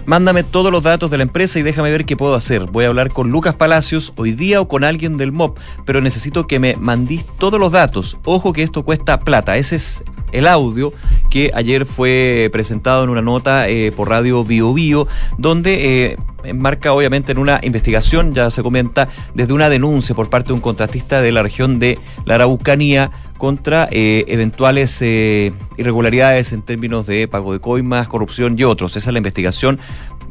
Mándame 0.05 0.43
todos 0.43 0.73
los 0.73 0.83
datos 0.83 1.11
de 1.11 1.17
la 1.17 1.23
empresa 1.23 1.59
y 1.59 1.63
déjame 1.63 1.91
ver 1.91 2.05
qué 2.05 2.17
puedo 2.17 2.35
hacer. 2.35 2.67
Voy 2.67 2.85
a 2.85 2.89
hablar 2.89 3.11
con 3.13 3.31
Lucas 3.31 3.55
Palacios 3.55 4.13
hoy 4.17 4.33
día 4.33 4.61
o 4.61 4.67
con 4.67 4.83
alguien 4.83 5.17
del 5.17 5.31
MOP, 5.31 5.59
pero 5.85 6.01
necesito 6.01 6.47
que 6.47 6.59
me 6.59 6.77
mandís 6.77 7.25
todos 7.39 7.61
los 7.61 7.71
datos. 7.71 8.19
Ojo 8.25 8.53
que 8.53 8.63
esto 8.63 8.83
cuesta 8.83 9.21
plata. 9.21 9.57
Ese 9.57 9.77
es 9.77 10.03
el 10.33 10.49
audio 10.49 10.93
que 11.31 11.51
ayer 11.55 11.87
fue 11.87 12.51
presentado 12.53 13.05
en 13.05 13.11
una 13.11 13.23
nota 13.23 13.69
eh, 13.69 13.93
por 13.93 14.09
Radio 14.09 14.45
Bio 14.45 14.75
Bio, 14.75 15.07
donde 15.39 16.11
eh, 16.11 16.19
enmarca 16.43 16.93
obviamente 16.93 17.33
en 17.33 17.39
una 17.39 17.61
investigación, 17.63 18.35
ya 18.35 18.51
se 18.51 18.63
comenta, 18.63 19.09
desde 19.35 19.53
una 19.53 19.69
denuncia 19.69 20.15
por 20.15 20.31
parte 20.31 20.49
de 20.49 20.55
un 20.55 20.61
contratista 20.61 21.21
de 21.21 21.31
la 21.31 21.43
región 21.43 21.79
de 21.79 21.99
la 22.25 22.35
Araucanía 22.35 23.11
contra 23.43 23.89
eh, 23.91 24.25
eventuales 24.29 25.03
eh, 25.03 25.53
irregularidades 25.77 26.53
en 26.53 26.63
términos 26.63 27.09
de 27.09 27.27
pago 27.27 27.53
de 27.53 27.59
coimas, 27.59 28.07
corrupción 28.07 28.57
y 28.57 28.63
otros. 28.63 28.97
Esa 28.97 29.11
es 29.11 29.13
la 29.13 29.19
investigación 29.19 29.81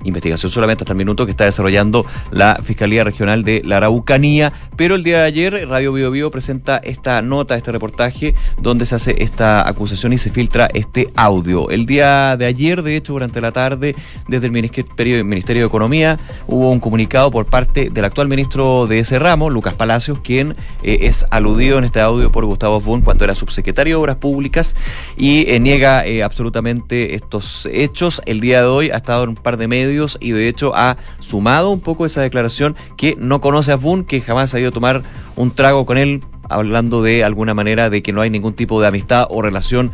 investigación 0.04 0.52
solamente 0.52 0.84
hasta 0.84 0.94
el 0.94 0.98
minuto 0.98 1.26
que 1.26 1.32
está 1.32 1.46
desarrollando 1.46 2.06
la 2.32 2.60
Fiscalía 2.64 3.04
Regional 3.04 3.44
de 3.44 3.62
la 3.66 3.78
Araucanía. 3.78 4.54
Pero 4.76 4.96
el 4.96 5.04
día 5.04 5.20
de 5.20 5.26
ayer 5.26 5.68
Radio 5.70 5.94
Bio 5.94 6.12
Bio 6.12 6.32
presenta 6.32 6.78
esta 6.78 7.22
nota, 7.22 7.56
este 7.56 7.72
reportaje, 7.72 8.36
donde 8.60 8.86
se 8.86 8.96
hace 8.96 9.24
esta 9.24 9.68
acusación 9.68 10.14
y 10.14 10.18
se 10.18 10.32
filtra 10.32 10.70
este 10.74 11.10
audio. 11.16 11.70
El 11.70 11.86
día 11.86 12.38
de 12.38 12.46
ayer, 12.46 12.82
de 12.84 12.96
hecho, 12.96 13.14
durante 13.14 13.42
la 13.42 13.52
tarde, 13.52 13.96
desde 14.28 14.48
el 14.48 14.52
Ministerio, 14.52 15.24
Ministerio 15.24 15.64
de 15.64 15.68
Economía, 15.68 16.20
hubo 16.48 16.72
un 16.72 16.80
comunicado 16.80 17.32
por 17.32 17.46
parte 17.46 17.90
del 17.90 18.06
actual 18.06 18.28
ministro 18.28 18.88
de 18.88 19.00
ese 19.00 19.20
ramo, 19.20 19.50
Lucas 19.50 19.74
Palacios, 19.74 20.20
quien 20.20 20.56
eh, 20.84 21.00
es 21.02 21.26
aludido 21.32 21.78
en 21.78 21.84
este 21.84 22.02
audio 22.02 22.32
por 22.32 22.46
Gustavo 22.46 22.80
Cuando 23.04 23.24
era 23.24 23.36
subsecretario 23.36 23.98
de 23.98 24.02
Obras 24.02 24.16
Públicas 24.18 24.76
y 25.18 25.50
eh, 25.50 25.60
niega 25.60 26.06
eh, 26.06 26.24
absolutamente 26.24 27.16
estos 27.16 27.68
hechos. 27.72 28.22
El 28.26 28.40
día 28.40 28.60
de 28.60 28.68
hoy 28.68 28.90
ha 28.90 28.98
estado 28.98 29.24
en 29.24 29.30
un 29.30 29.36
par 29.36 29.58
de 29.58 29.68
medios 29.68 30.18
y 30.22 30.32
de 30.32 30.48
hecho 30.48 30.76
ha 30.76 30.98
sumado 31.20 31.70
un 31.72 31.80
poco 31.80 32.06
esa 32.06 32.22
declaración 32.22 32.76
que 32.98 33.16
no 33.18 33.42
conoce 33.42 33.72
a 33.72 33.76
Boone, 33.76 34.06
que 34.06 34.22
jamás 34.22 34.54
ha 34.54 34.60
ido 34.60 34.70
a 34.70 34.74
tomar 34.74 35.04
un 35.36 35.52
trago 35.52 35.86
con 35.86 35.98
él, 35.98 36.24
hablando 36.50 37.02
de 37.02 37.24
alguna 37.24 37.54
manera 37.54 37.90
de 37.90 38.02
que 38.04 38.14
no 38.14 38.22
hay 38.22 38.30
ningún 38.30 38.54
tipo 38.54 38.82
de 38.82 38.88
amistad 38.88 39.28
o 39.30 39.42
relación 39.42 39.92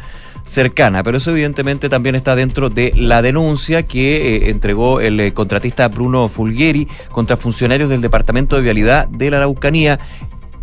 cercana, 0.47 1.03
pero 1.03 1.17
eso 1.17 1.31
evidentemente 1.31 1.89
también 1.89 2.15
está 2.15 2.35
dentro 2.35 2.69
de 2.69 2.93
la 2.95 3.21
denuncia 3.21 3.83
que 3.83 4.35
eh, 4.35 4.49
entregó 4.49 5.01
el 5.01 5.33
contratista 5.33 5.89
Bruno 5.89 6.29
Fulgueri 6.29 6.87
contra 7.11 7.35
funcionarios 7.35 7.89
del 7.89 8.01
Departamento 8.01 8.55
de 8.55 8.61
Vialidad 8.61 9.07
de 9.09 9.29
la 9.29 9.37
Araucanía 9.37 9.99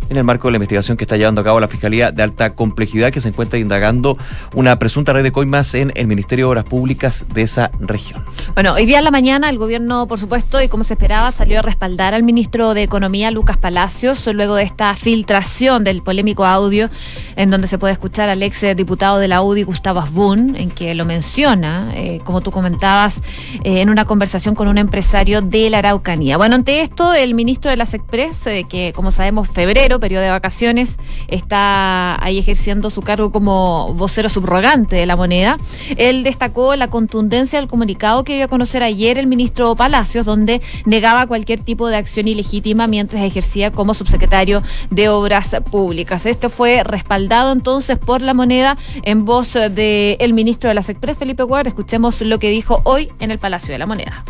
en 0.09 0.17
el 0.17 0.23
marco 0.23 0.47
de 0.47 0.53
la 0.53 0.57
investigación 0.57 0.97
que 0.97 1.03
está 1.03 1.17
llevando 1.17 1.41
a 1.41 1.43
cabo 1.43 1.59
la 1.59 1.67
Fiscalía 1.67 2.11
de 2.11 2.23
Alta 2.23 2.53
Complejidad 2.53 3.11
que 3.11 3.21
se 3.21 3.29
encuentra 3.29 3.59
indagando 3.59 4.17
una 4.53 4.77
presunta 4.79 5.13
red 5.13 5.23
de 5.23 5.31
coimas 5.31 5.73
en 5.75 5.91
el 5.95 6.07
Ministerio 6.07 6.45
de 6.45 6.49
Obras 6.51 6.63
Públicas 6.65 7.25
de 7.33 7.41
esa 7.41 7.71
región. 7.79 8.23
Bueno, 8.53 8.73
hoy 8.73 8.85
día 8.85 8.99
en 8.99 9.03
la 9.03 9.11
mañana 9.11 9.49
el 9.49 9.57
gobierno, 9.57 10.07
por 10.07 10.19
supuesto, 10.19 10.61
y 10.61 10.67
como 10.67 10.83
se 10.83 10.93
esperaba, 10.93 11.31
salió 11.31 11.59
a 11.59 11.61
respaldar 11.61 12.13
al 12.13 12.23
ministro 12.23 12.73
de 12.73 12.83
Economía, 12.83 13.31
Lucas 13.31 13.57
Palacios, 13.57 14.27
luego 14.27 14.55
de 14.55 14.63
esta 14.63 14.95
filtración 14.95 15.83
del 15.83 16.01
polémico 16.01 16.45
audio 16.45 16.89
en 17.35 17.49
donde 17.49 17.67
se 17.67 17.77
puede 17.77 17.93
escuchar 17.93 18.29
al 18.29 18.41
ex 18.43 18.65
diputado 18.75 19.17
de 19.17 19.27
la 19.27 19.41
UDI, 19.41 19.63
Gustavo 19.63 19.99
Asbun, 19.99 20.55
en 20.55 20.71
que 20.71 20.95
lo 20.95 21.05
menciona, 21.05 21.91
eh, 21.95 22.19
como 22.23 22.41
tú 22.41 22.51
comentabas, 22.51 23.21
eh, 23.63 23.81
en 23.81 23.89
una 23.89 24.05
conversación 24.05 24.55
con 24.55 24.67
un 24.67 24.77
empresario 24.77 25.41
de 25.41 25.69
la 25.69 25.79
Araucanía. 25.79 26.37
Bueno, 26.37 26.55
ante 26.55 26.81
esto, 26.81 27.13
el 27.13 27.33
ministro 27.33 27.71
de 27.71 27.77
las 27.77 27.93
Express, 27.93 28.47
eh, 28.47 28.65
que 28.69 28.93
como 28.93 29.11
sabemos, 29.11 29.49
febrero, 29.49 29.94
periodo 29.99 30.23
de 30.23 30.29
vacaciones, 30.29 30.97
está 31.27 32.23
ahí 32.23 32.39
ejerciendo 32.39 32.89
su 32.89 33.01
cargo 33.01 33.31
como 33.31 33.93
vocero 33.93 34.29
subrogante 34.29 34.95
de 34.95 35.05
la 35.05 35.15
moneda. 35.15 35.57
Él 35.97 36.23
destacó 36.23 36.75
la 36.75 36.89
contundencia 36.89 37.59
del 37.59 37.67
comunicado 37.67 38.23
que 38.23 38.35
dio 38.35 38.45
a 38.45 38.47
conocer 38.47 38.83
ayer 38.83 39.17
el 39.17 39.27
ministro 39.27 39.75
Palacios, 39.75 40.25
donde 40.25 40.61
negaba 40.85 41.27
cualquier 41.27 41.59
tipo 41.59 41.87
de 41.87 41.97
acción 41.97 42.27
ilegítima 42.27 42.87
mientras 42.87 43.23
ejercía 43.23 43.71
como 43.71 43.93
subsecretario 43.93 44.61
de 44.89 45.09
Obras 45.09 45.55
Públicas. 45.69 46.25
Este 46.25 46.49
fue 46.49 46.83
respaldado 46.83 47.51
entonces 47.51 47.97
por 47.97 48.21
la 48.21 48.33
moneda 48.33 48.77
en 49.03 49.25
voz 49.25 49.53
del 49.53 50.33
ministro 50.33 50.69
de 50.69 50.73
la 50.73 50.83
SECPRES, 50.83 51.17
Felipe 51.17 51.43
Guard. 51.43 51.67
Escuchemos 51.67 52.21
lo 52.21 52.39
que 52.39 52.49
dijo 52.49 52.81
hoy 52.83 53.09
en 53.19 53.31
el 53.31 53.39
Palacio 53.39 53.71
de 53.71 53.79
la 53.79 53.85
Moneda. 53.85 54.23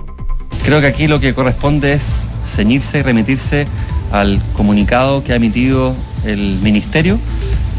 Creo 0.64 0.82
que 0.82 0.88
aquí 0.88 1.08
lo 1.08 1.20
que 1.20 1.34
corresponde 1.34 1.94
es 1.94 2.30
ceñirse 2.44 3.00
y 3.00 3.02
remitirse 3.04 3.68
al 4.16 4.42
comunicado 4.54 5.24
que 5.24 5.34
ha 5.34 5.36
emitido 5.36 5.94
el 6.24 6.60
Ministerio 6.62 7.20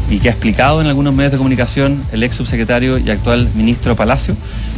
y 0.09 0.19
que 0.19 0.29
ha 0.29 0.31
explicado 0.31 0.81
en 0.81 0.87
algunos 0.87 1.13
medios 1.13 1.31
de 1.31 1.37
comunicación 1.37 2.01
el 2.11 2.21
ex 2.23 2.35
subsecretario 2.35 2.97
y 2.99 3.09
actual 3.09 3.49
ministro 3.55 3.95
Palacio. 3.95 4.35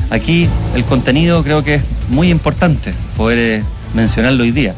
Aquí 0.10 0.48
el 0.74 0.86
contenido 0.86 1.44
creo 1.44 1.64
que 1.64 1.76
es 1.76 1.84
muy 2.10 2.32
importante 2.32 2.94
poder 3.18 3.60
eh, 3.60 3.64
mencionarlo 3.94 4.44
hoy 4.44 4.52
día. 4.52 4.74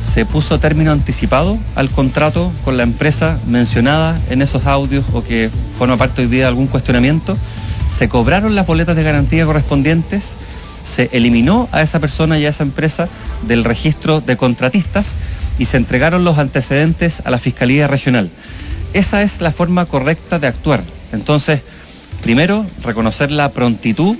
Se 0.00 0.24
puso 0.24 0.58
término 0.58 0.92
anticipado 0.92 1.58
al 1.76 1.90
contrato 1.90 2.50
con 2.64 2.76
la 2.76 2.82
empresa 2.82 3.38
mencionada 3.46 4.18
en 4.30 4.42
esos 4.42 4.66
audios 4.66 5.04
o 5.12 5.22
que 5.22 5.50
forma 5.78 5.96
parte 5.96 6.22
hoy 6.22 6.28
día 6.28 6.44
de 6.44 6.48
algún 6.48 6.66
cuestionamiento. 6.66 7.36
Se 7.88 8.08
cobraron 8.08 8.54
las 8.54 8.66
boletas 8.66 8.96
de 8.96 9.02
garantía 9.02 9.44
correspondientes 9.44 10.36
se 10.84 11.08
eliminó 11.12 11.68
a 11.72 11.82
esa 11.82 11.98
persona 11.98 12.38
y 12.38 12.46
a 12.46 12.50
esa 12.50 12.62
empresa 12.62 13.08
del 13.42 13.64
registro 13.64 14.20
de 14.20 14.36
contratistas 14.36 15.16
y 15.58 15.64
se 15.64 15.78
entregaron 15.78 16.24
los 16.24 16.38
antecedentes 16.38 17.22
a 17.24 17.30
la 17.30 17.38
Fiscalía 17.38 17.88
Regional. 17.88 18.30
Esa 18.92 19.22
es 19.22 19.40
la 19.40 19.50
forma 19.50 19.86
correcta 19.86 20.38
de 20.38 20.46
actuar. 20.46 20.84
Entonces, 21.12 21.62
primero, 22.22 22.64
reconocer 22.82 23.32
la 23.32 23.50
prontitud 23.50 24.16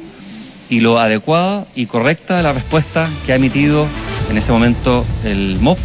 y 0.69 0.81
lo 0.81 0.99
adecuada 0.99 1.67
y 1.75 1.87
correcta 1.87 2.37
de 2.37 2.43
la 2.43 2.53
respuesta 2.53 3.09
que 3.27 3.33
ha 3.33 3.37
emitido 3.37 3.87
en 4.31 4.39
ese 4.39 4.51
momento 4.51 5.05
el 5.25 5.59
MOP 5.61 5.79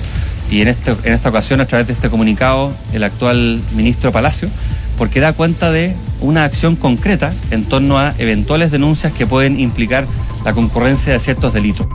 y 0.49 0.61
en, 0.61 0.69
este, 0.69 0.95
en 1.03 1.13
esta 1.13 1.29
ocasión 1.29 1.61
a 1.61 1.67
través 1.67 1.87
de 1.87 1.93
este 1.93 2.09
comunicado 2.09 2.73
el 2.93 3.03
actual 3.03 3.61
ministro 3.75 4.11
Palacio, 4.11 4.49
porque 4.97 5.19
da 5.19 5.33
cuenta 5.33 5.71
de 5.71 5.95
una 6.21 6.43
acción 6.43 6.75
concreta 6.75 7.33
en 7.51 7.65
torno 7.65 7.99
a 7.99 8.15
eventuales 8.17 8.71
denuncias 8.71 9.13
que 9.13 9.27
pueden 9.27 9.59
implicar 9.59 10.07
la 10.43 10.53
concurrencia 10.53 11.13
de 11.13 11.19
ciertos 11.19 11.53
delitos. 11.53 11.87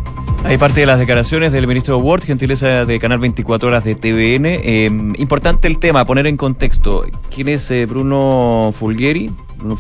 Hay 0.45 0.59
parte 0.59 0.81
de 0.81 0.87
las 0.87 0.99
declaraciones 0.99 1.53
del 1.53 1.67
ministro 1.67 1.97
Ward, 1.97 2.23
gentileza 2.23 2.85
de 2.85 2.99
Canal 2.99 3.19
24 3.19 3.69
Horas 3.69 3.83
de 3.83 3.95
TVN. 3.95 4.45
Eh, 4.47 4.91
importante 5.17 5.69
el 5.69 5.79
tema, 5.79 6.05
poner 6.05 6.27
en 6.27 6.37
contexto. 6.37 7.05
¿Quién 7.35 7.49
es 7.49 7.71
eh, 7.71 7.87
Bruno 7.87 8.71
Fulgueri? 8.75 9.33
Bruno 9.65 9.79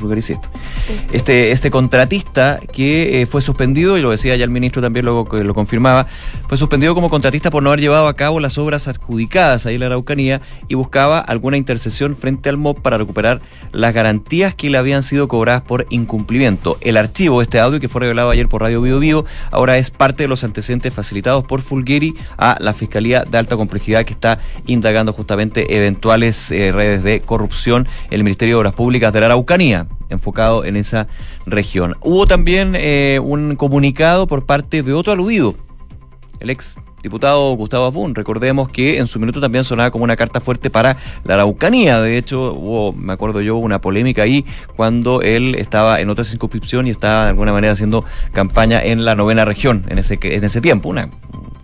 Este, 1.13 1.53
este 1.53 1.71
contratista 1.71 2.59
que 2.73 3.21
eh, 3.21 3.27
fue 3.27 3.43
suspendido, 3.43 3.99
y 3.99 4.01
lo 4.01 4.11
decía 4.11 4.35
ya 4.37 4.45
el 4.45 4.51
ministro 4.51 4.81
también 4.81 5.05
luego 5.05 5.29
que 5.29 5.45
lo 5.45 5.55
confirmaba, 5.55 6.07
fue 6.49 6.57
suspendido 6.57 6.95
como 6.95 7.11
contratista 7.11 7.51
por 7.51 7.63
no 7.63 7.71
haber 7.71 7.81
llevado 7.81 8.09
a 8.09 8.17
cabo 8.17 8.41
las 8.41 8.57
obras 8.57 8.89
adjudicadas 8.89 9.67
ahí 9.67 9.75
en 9.75 9.81
la 9.81 9.87
Araucanía 9.87 10.41
y 10.69 10.75
buscaba 10.75 11.19
alguna 11.19 11.57
intercesión 11.57 12.17
frente 12.17 12.49
al 12.49 12.57
MOB 12.57 12.81
para 12.81 12.97
recuperar 12.97 13.43
las 13.73 13.93
garantías 13.93 14.55
que 14.55 14.71
le 14.71 14.79
habían 14.79 15.03
sido 15.03 15.29
cobradas 15.29 15.63
por 15.63 15.87
incumplimiento. 15.91 16.79
El 16.81 16.97
archivo, 16.97 17.43
este 17.43 17.61
audio 17.61 17.81
que 17.81 17.89
fue 17.89 18.01
revelado 18.01 18.31
ayer 18.31 18.49
por 18.49 18.63
Radio 18.63 18.81
Bio 18.81 18.99
Bio, 18.99 19.25
ahora 19.51 19.77
es 19.77 19.91
parte 19.91 20.25
de 20.25 20.29
los 20.29 20.45
antecedentes 20.45 20.95
facilitados 20.95 21.45
por 21.45 21.61
Fulgueri 21.61 22.15
a 22.39 22.57
la 22.61 22.73
Fiscalía 22.73 23.25
de 23.25 23.37
Alta 23.39 23.57
Complejidad 23.57 24.05
que 24.05 24.15
está 24.15 24.39
indagando 24.67 25.13
justamente 25.13 25.77
eventuales 25.77 26.51
eh, 26.53 26.73
redes 26.73 27.03
de 27.03 27.21
corrupción 27.21 27.87
en 28.07 28.15
el 28.15 28.25
Ministerio 28.25 28.57
de 28.57 28.61
Obras 28.61 28.75
Públicas 28.75 29.13
de 29.13 29.21
la 29.21 29.27
Araucanía 29.27 29.74
enfocado 30.09 30.65
en 30.65 30.77
esa 30.77 31.07
región. 31.47 31.97
Hubo 32.01 32.27
también 32.27 32.75
eh, 32.77 33.21
un 33.23 33.57
comunicado 33.57 34.27
por 34.27 34.47
parte 34.47 34.83
de 34.83 34.93
otro 34.93 35.13
aludido, 35.13 35.55
el 36.41 36.51
ex 36.51 36.79
diputado 37.05 37.53
Gustavo 37.55 37.85
Abun. 37.85 38.15
Recordemos 38.15 38.69
que 38.71 38.99
en 38.99 39.07
su 39.07 39.21
minuto 39.21 39.41
también 39.41 39.63
sonaba 39.63 39.91
como 39.91 40.05
una 40.05 40.17
carta 40.17 40.41
fuerte 40.41 40.71
para 40.71 40.97
la 41.23 41.35
Araucanía. 41.35 42.01
De 42.01 42.19
hecho, 42.19 42.55
hubo, 42.55 42.93
me 42.93 43.13
acuerdo 43.13 43.41
yo, 43.41 43.57
una 43.57 43.81
polémica 43.81 44.23
ahí 44.23 44.45
cuando 44.75 45.23
él 45.23 45.55
estaba 45.55 46.01
en 46.01 46.11
otra 46.11 46.25
circunscripción 46.25 46.87
y 46.87 46.91
estaba 46.91 47.25
de 47.25 47.31
alguna 47.31 47.53
manera 47.53 47.75
haciendo 47.75 48.05
campaña 48.33 48.83
en 48.83 49.05
la 49.05 49.15
novena 49.15 49.45
región 49.45 49.85
en 49.89 49.99
ese, 49.99 50.19
en 50.21 50.43
ese 50.43 50.61
tiempo. 50.61 50.89
Una 50.89 51.11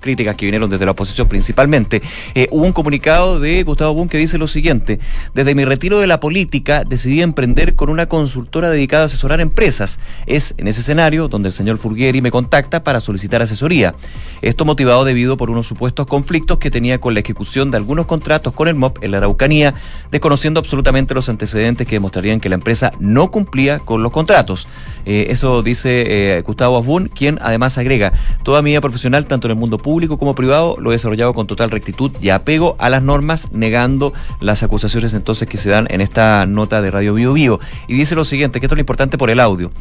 críticas 0.01 0.37
que 0.37 0.47
vinieron 0.47 0.71
desde 0.71 0.85
la 0.85 0.93
oposición 0.93 1.29
principalmente. 1.29 2.03
Eh, 2.35 2.49
hubo 2.51 2.67
un 2.67 2.73
comunicado 2.73 3.39
de 3.39 3.63
Gustavo 3.63 3.95
Bun 3.95 4.09
que 4.09 4.19
dice 4.19 4.39
lo 4.39 4.47
siguiente, 4.47 4.99
desde 5.35 5.55
mi 5.55 5.65
retiro 5.65 6.01
de 6.01 6.07
la 6.07 6.21
política 6.21 6.85
decidí 6.85 7.23
emprender 7.23 7.75
con 7.75 7.91
una 7.91 8.07
consultora 8.07 8.71
dedicada 8.71 9.05
a 9.05 9.07
asesorar 9.07 9.41
empresas. 9.41 10.01
Es 10.27 10.55
en 10.59 10.69
ese 10.69 10.81
escenario 10.81 11.29
donde 11.29 11.49
el 11.49 11.53
señor 11.53 11.79
Furgueri 11.79 12.21
me 12.21 12.31
contacta 12.31 12.83
para 12.83 13.01
solicitar 13.01 13.43
asesoría. 13.43 13.95
Esto 14.43 14.65
motivado 14.65 15.05
debido 15.05 15.37
por 15.37 15.51
unos 15.51 15.67
supuestos 15.67 16.07
conflictos 16.07 16.59
que 16.59 16.71
tenía 16.71 16.99
con 16.99 17.15
la 17.15 17.21
ejecución 17.21 17.71
de 17.71 17.77
algunos 17.77 18.07
contratos 18.07 18.53
con 18.53 18.69
el 18.69 18.75
MOP 18.75 19.03
en 19.03 19.11
la 19.13 19.19
Araucanía, 19.19 19.75
desconociendo 20.11 20.61
absolutamente 20.61 21.15
los 21.15 21.29
antecedentes 21.29 21.87
que 21.87 21.97
demostrarían 21.97 22.41
que 22.41 22.49
la 22.49 22.55
empresa 22.55 22.93
no 22.99 23.31
cumplía 23.31 23.79
con 23.79 24.03
los 24.03 24.13
contratos. 24.13 24.69
Eh, 25.07 25.27
eso 25.31 25.63
dice 25.63 26.37
eh, 26.39 26.43
Gustavo 26.43 26.77
Abun, 26.77 27.09
quien 27.09 27.39
además 27.43 27.79
agrega, 27.79 28.13
toda 28.43 28.63
mi 28.63 28.71
vida 28.71 28.81
profesional, 28.81 29.27
tanto 29.27 29.47
en 29.47 29.53
el 29.53 29.57
mundo 29.57 29.79
público, 29.79 29.90
público 29.91 30.19
como 30.19 30.37
privado, 30.37 30.77
lo 30.79 30.93
he 30.93 30.95
desarrollado 30.95 31.35
con 31.35 31.49
total 31.49 31.69
rectitud 31.69 32.13
y 32.21 32.29
apego 32.29 32.77
a 32.79 32.89
las 32.89 33.03
normas, 33.03 33.51
negando 33.51 34.13
las 34.39 34.63
acusaciones 34.63 35.15
entonces 35.15 35.49
que 35.49 35.59
se 35.59 35.69
dan 35.69 35.89
en 35.91 36.01
esta 36.01 36.47
nota 36.47 36.81
de 36.81 36.93
Radio 36.93 37.15
Bio 37.15 37.33
Bio. 37.33 37.59
Y 37.89 37.95
dice 37.95 38.15
lo 38.15 38.25
siguiente, 38.25 38.61
que 38.61 38.67
esto 38.67 38.75
es 38.75 38.79
lo 38.79 38.83
importante 38.83 39.19
por 39.19 39.31
el 39.31 39.41
audio. 39.41 39.73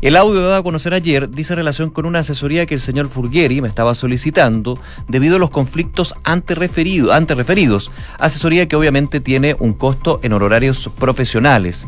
El 0.00 0.16
audio 0.16 0.40
dado 0.40 0.56
a 0.56 0.62
conocer 0.62 0.94
ayer 0.94 1.28
dice 1.28 1.54
relación 1.54 1.90
con 1.90 2.06
una 2.06 2.20
asesoría 2.20 2.64
que 2.64 2.72
el 2.72 2.80
señor 2.80 3.10
Furgueri 3.10 3.60
me 3.60 3.68
estaba 3.68 3.94
solicitando 3.94 4.78
debido 5.08 5.36
a 5.36 5.38
los 5.38 5.50
conflictos 5.50 6.14
antes 6.24 6.56
referidos, 6.56 7.90
asesoría 8.18 8.66
que 8.66 8.76
obviamente 8.76 9.20
tiene 9.20 9.56
un 9.58 9.74
costo 9.74 10.20
en 10.22 10.32
honorarios 10.32 10.90
profesionales. 10.98 11.86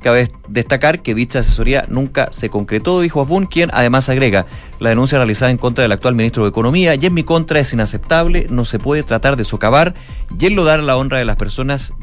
Cabe 0.00 0.30
destacar 0.48 1.02
que 1.02 1.14
dicha 1.14 1.40
asesoría 1.40 1.84
nunca 1.88 2.28
se 2.30 2.50
concretó, 2.50 3.00
dijo 3.00 3.20
Afun, 3.20 3.46
quien 3.46 3.70
además 3.72 4.08
agrega, 4.08 4.46
la 4.80 4.90
denuncia 4.90 5.18
realizada 5.18 5.50
en 5.50 5.58
contra 5.58 5.82
del 5.82 5.92
actual 5.92 6.14
ministro 6.14 6.44
de 6.44 6.50
Economía 6.50 6.94
y 6.94 7.04
en 7.04 7.14
mi 7.14 7.24
contra 7.24 7.58
es 7.60 7.72
inaceptable, 7.72 8.46
no 8.50 8.64
se 8.64 8.78
puede 8.78 9.02
tratar 9.02 9.36
de 9.36 9.44
socavar 9.44 9.94
y 10.38 10.46
enlodar 10.46 10.80
la 10.80 10.96
honra 10.96 11.18
de 11.18 11.24
las 11.24 11.36
personas 11.36 11.94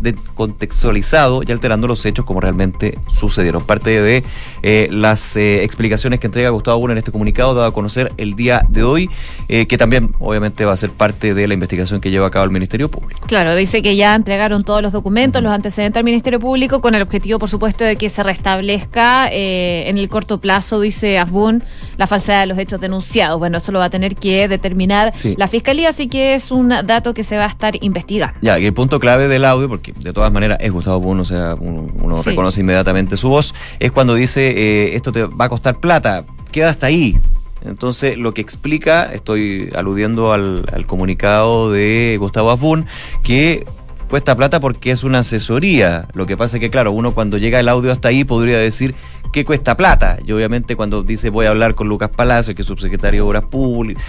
descontextualizado 0.00 1.42
y 1.46 1.52
alterando 1.52 1.86
los 1.86 2.04
hechos 2.06 2.24
como 2.24 2.40
realmente 2.40 2.98
sucedieron. 3.10 3.64
Parte 3.64 4.00
de 4.00 4.24
eh, 4.62 4.88
las 4.90 5.36
eh, 5.36 5.64
explicaciones 5.64 6.20
que 6.20 6.26
entrega 6.26 6.50
Gustavo 6.50 6.78
Bueno 6.78 6.92
en 6.92 6.98
este 6.98 7.12
comunicado 7.12 7.54
dado 7.54 7.66
a 7.66 7.74
conocer 7.74 8.12
el 8.16 8.34
día 8.34 8.64
de 8.68 8.82
hoy, 8.82 9.10
eh, 9.48 9.66
que 9.66 9.76
también 9.76 10.14
obviamente 10.18 10.64
va 10.64 10.72
a 10.72 10.76
ser 10.76 10.90
parte 10.90 11.34
de 11.34 11.46
la 11.46 11.54
investigación 11.54 12.00
que 12.00 12.10
lleva 12.10 12.28
a 12.28 12.30
cabo 12.30 12.44
el 12.44 12.50
Ministerio 12.50 12.90
Público. 12.90 13.26
Claro, 13.26 13.54
dice 13.54 13.82
que 13.82 13.96
ya 13.96 14.14
entregaron 14.14 14.64
todos 14.64 14.82
los 14.82 14.92
documentos, 14.92 15.42
los 15.42 15.52
antecedentes 15.52 15.98
al 15.98 16.04
Ministerio 16.04 16.40
Público 16.40 16.80
con 16.80 16.94
el 16.94 17.02
objetivo, 17.02 17.38
por 17.38 17.48
supuesto, 17.48 17.84
de 17.84 17.96
que 17.96 18.08
se 18.08 18.22
restablezca 18.22 19.28
en 19.30 19.98
el 19.98 20.08
corto 20.08 20.40
plazo, 20.40 20.80
dice 20.80 21.18
Asbun, 21.18 21.62
la 21.98 22.06
falsedad 22.06 22.40
de 22.40 22.46
los 22.46 22.58
hechos 22.58 22.80
denunciados. 22.80 23.38
Bueno, 23.38 23.58
eso 23.58 23.72
lo 23.72 23.80
va 23.80 23.86
a 23.86 23.90
tener 23.90 24.16
que 24.16 24.48
determinar 24.48 25.12
la 25.36 25.48
Fiscalía, 25.48 25.90
así 25.90 26.08
que 26.08 26.34
es 26.34 26.50
un 26.50 26.68
dato 26.68 27.12
que 27.12 27.24
se 27.24 27.36
va 27.36 27.44
a 27.44 27.48
estar 27.48 27.76
investigando. 27.82 28.38
Ya, 28.40 28.58
y 28.58 28.64
el 28.64 28.72
punto 28.72 29.00
clave 29.00 29.28
del 29.28 29.44
audio, 29.44 29.68
porque 29.68 29.92
de 29.92 30.12
todas 30.12 30.32
maneras 30.32 30.58
es 30.60 30.72
Gustavo 30.72 31.00
Bono, 31.00 31.22
o 31.22 31.26
sea, 31.26 31.54
uno, 31.54 32.22
reconoce 32.22 32.60
inmediatamente 32.60 33.16
su 33.16 33.28
voz, 33.28 33.54
es 33.80 33.92
cuando 33.92 34.14
dice, 34.14 34.48
eh, 34.50 34.96
esto 34.96 35.12
te 35.12 35.24
va 35.24 35.46
a 35.46 35.48
costar 35.48 35.78
plata, 35.80 36.24
queda 36.52 36.70
hasta 36.70 36.86
ahí. 36.86 37.18
Entonces, 37.62 38.16
lo 38.16 38.34
que 38.34 38.40
explica, 38.40 39.12
estoy 39.12 39.70
aludiendo 39.74 40.32
al, 40.32 40.64
comunicado 40.86 41.72
de 41.72 42.16
Gustavo 42.20 42.52
Afun, 42.52 42.86
que 43.22 43.66
cuesta 44.08 44.36
plata 44.36 44.60
porque 44.60 44.90
es 44.90 45.04
una 45.04 45.20
asesoría. 45.20 46.08
Lo 46.14 46.26
que 46.26 46.36
pasa 46.36 46.56
es 46.56 46.60
que, 46.60 46.70
claro, 46.70 46.92
uno 46.92 47.14
cuando 47.14 47.38
llega 47.38 47.60
el 47.60 47.68
audio 47.68 47.92
hasta 47.92 48.08
ahí 48.08 48.24
podría 48.24 48.58
decir 48.58 48.94
que 49.32 49.44
cuesta 49.44 49.76
plata. 49.76 50.18
Y 50.26 50.32
obviamente 50.32 50.76
cuando 50.76 51.02
dice 51.02 51.30
voy 51.30 51.46
a 51.46 51.50
hablar 51.50 51.74
con 51.74 51.88
Lucas 51.88 52.10
Palacio, 52.10 52.54
que 52.54 52.62
es 52.62 52.68
subsecretario 52.68 53.22
de 53.22 53.28
Obras 53.28 53.44
Públicas, 53.44 54.02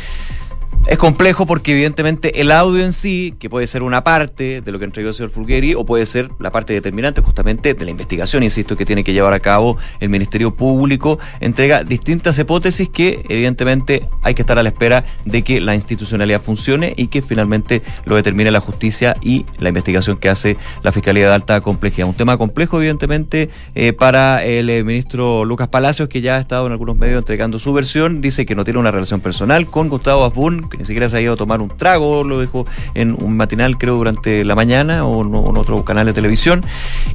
es 0.88 0.98
complejo 0.98 1.46
porque 1.46 1.74
evidentemente 1.74 2.42
el 2.42 2.52
audio 2.52 2.84
en 2.84 2.94
sí, 2.94 3.36
que 3.40 3.50
puede 3.50 3.68
ser 3.68 3.84
una 3.84 4.04
parte 4.04 4.62
de 4.62 4.72
lo 4.72 4.80
que 4.80 4.86
entregó 4.86 5.10
el 5.10 5.14
señor 5.14 5.30
Fulgueri, 5.30 5.76
o 5.76 5.86
puede 5.86 6.06
ser 6.06 6.30
la 6.40 6.52
parte 6.52 6.74
determinante 6.74 7.22
justamente 7.22 7.74
de 7.74 7.86
la 7.86 7.92
investigación, 7.92 8.44
insisto, 8.44 8.76
que 8.76 8.86
tiene 8.86 9.04
que 9.04 9.14
llevar 9.14 9.34
a 9.34 9.40
cabo 9.40 9.78
el 10.00 10.10
Ministerio 10.10 10.56
Público, 10.56 11.20
entrega 11.40 11.84
distintas 11.84 12.40
hipótesis 12.40 12.90
que 12.90 13.24
evidentemente 13.30 14.08
hay 14.24 14.34
que 14.34 14.42
estar 14.42 14.58
a 14.58 14.64
la 14.64 14.70
espera 14.70 15.06
de 15.26 15.44
que 15.44 15.62
la 15.62 15.76
institucionalidad 15.76 16.42
funcione 16.42 16.94
y 16.96 17.08
que 17.08 17.22
finalmente 17.22 17.82
lo 18.06 18.16
determine 18.16 18.52
la 18.52 18.60
justicia 18.60 19.16
y 19.22 19.46
la 19.58 19.70
investigación 19.70 20.18
que 20.18 20.30
hace 20.30 20.58
la 20.82 20.92
Fiscalía 20.92 21.28
de 21.28 21.34
Alta 21.34 21.62
Complejidad. 21.62 22.08
Un 22.08 22.16
tema 22.16 22.38
complejo, 22.38 22.78
evidentemente, 22.78 23.50
eh, 23.76 23.94
para 23.94 24.44
el 24.44 24.70
eh, 24.70 24.84
ministro 24.84 25.46
Lucas 25.46 25.68
Palacios, 25.68 26.10
que 26.10 26.22
ya 26.22 26.38
ha 26.38 26.40
estado 26.40 26.66
en 26.66 26.72
algunos 26.72 26.96
medios 26.96 27.20
entregando 27.20 27.60
su 27.60 27.74
versión, 27.74 28.22
dice 28.22 28.46
que 28.46 28.56
no 28.56 28.64
tiene 28.64 28.80
una 28.80 28.92
relación 28.92 29.22
personal 29.22 29.68
con 29.68 29.90
Gustavo 29.90 30.26
Asbun, 30.26 30.69
que 30.70 30.78
ni 30.78 30.86
siquiera 30.86 31.10
se 31.10 31.18
ha 31.18 31.22
ido 31.22 31.34
a 31.34 31.38
tomar 31.38 31.62
un 31.62 31.70
trago, 31.70 32.24
lo 32.24 32.40
dejó 32.40 32.66
en 32.94 33.16
un 33.22 33.38
matinal 33.38 33.78
creo 33.78 33.96
durante 33.96 34.44
la 34.46 34.56
mañana 34.56 35.06
o 35.06 35.22
en, 35.22 35.58
otro 35.58 35.84
canal 35.84 36.06
de 36.06 36.14
televisión, 36.14 36.64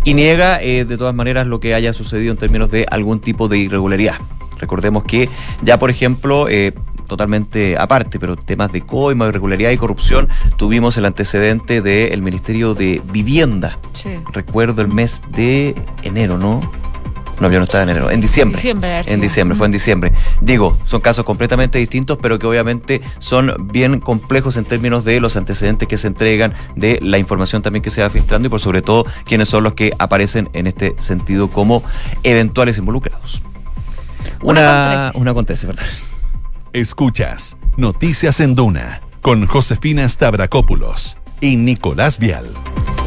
y 0.05 0.15
niega 0.15 0.61
eh, 0.63 0.85
de 0.85 0.97
todas 0.97 1.15
maneras 1.15 1.47
lo 1.47 1.61
que 1.61 1.75
haya 1.75 1.93
sucedido 1.93 2.33
en 2.33 2.39
términos 2.39 2.71
de 2.71 2.87
algún 2.91 3.21
tipo 3.21 3.49
de 3.49 3.59
irregularidad. 3.59 4.17
Recordemos 4.59 5.05
que 5.05 5.29
ya, 5.63 5.79
por 5.79 5.91
ejemplo, 5.91 6.49
eh, 6.49 6.73
totalmente 7.07 7.77
aparte, 7.79 8.19
pero 8.19 8.37
temas 8.37 8.73
de 8.73 8.83
coima, 8.83 9.29
irregularidad 9.29 9.71
y 9.71 9.77
corrupción, 9.77 10.29
tuvimos 10.57 10.97
el 10.97 11.05
antecedente 11.05 11.81
del 11.81 12.23
Ministerio 12.23 12.75
de 12.75 13.03
Vivienda. 13.13 13.79
Recuerdo 14.33 14.83
el 14.83 14.89
mes 14.89 15.23
de 15.31 15.75
enero, 16.03 16.39
¿no? 16.39 16.61
No, 17.45 17.53
yo 17.53 17.59
no 17.59 17.65
estaba 17.65 17.85
en 17.85 17.91
enero, 17.91 18.11
en 18.11 18.23
diciembre. 18.23 18.59
en 19.07 19.21
diciembre, 19.21 19.55
fue 19.55 19.67
en 19.67 19.73
diciembre. 19.73 20.13
Digo, 20.41 20.79
son 20.87 21.03
casos 21.03 21.27
completamente 21.27 21.79
distintos, 21.79 22.17
pero 22.23 22.39
que 22.39 22.47
obviamente 22.47 23.03
son 23.19 23.69
bien 23.71 24.01
complejos 24.01 24.57
en 24.57 24.65
términos 24.65 25.05
de 25.05 25.21
los 25.21 25.37
antecedentes 25.37 25.87
que 25.87 25.99
se 25.99 26.07
entregan, 26.07 26.55
de 26.75 26.99
la 27.03 27.19
información 27.19 27.61
también 27.61 27.83
que 27.83 27.91
se 27.91 28.01
va 28.01 28.09
filtrando 28.09 28.47
y 28.47 28.51
por 28.51 28.61
sobre 28.61 28.81
todo 28.81 29.05
quiénes 29.27 29.49
son 29.49 29.63
los 29.63 29.75
que 29.75 29.93
aparecen 29.99 30.49
en 30.55 30.67
este 30.67 30.95
sentido 30.97 31.49
como 31.49 31.85
eventuales 32.23 32.79
involucrados. 32.79 33.43
Una, 34.41 35.13
una 35.15 35.33
acontece, 35.33 35.67
¿verdad? 35.67 35.85
Escuchas 36.73 37.59
Noticias 37.77 38.41
en 38.41 38.55
Duna 38.55 39.03
con 39.21 39.47
Josefina 39.47 40.09
Stavrakopoulos 40.09 41.19
y 41.43 41.59
Nicolás 41.59 42.19
Vial. 42.19 42.47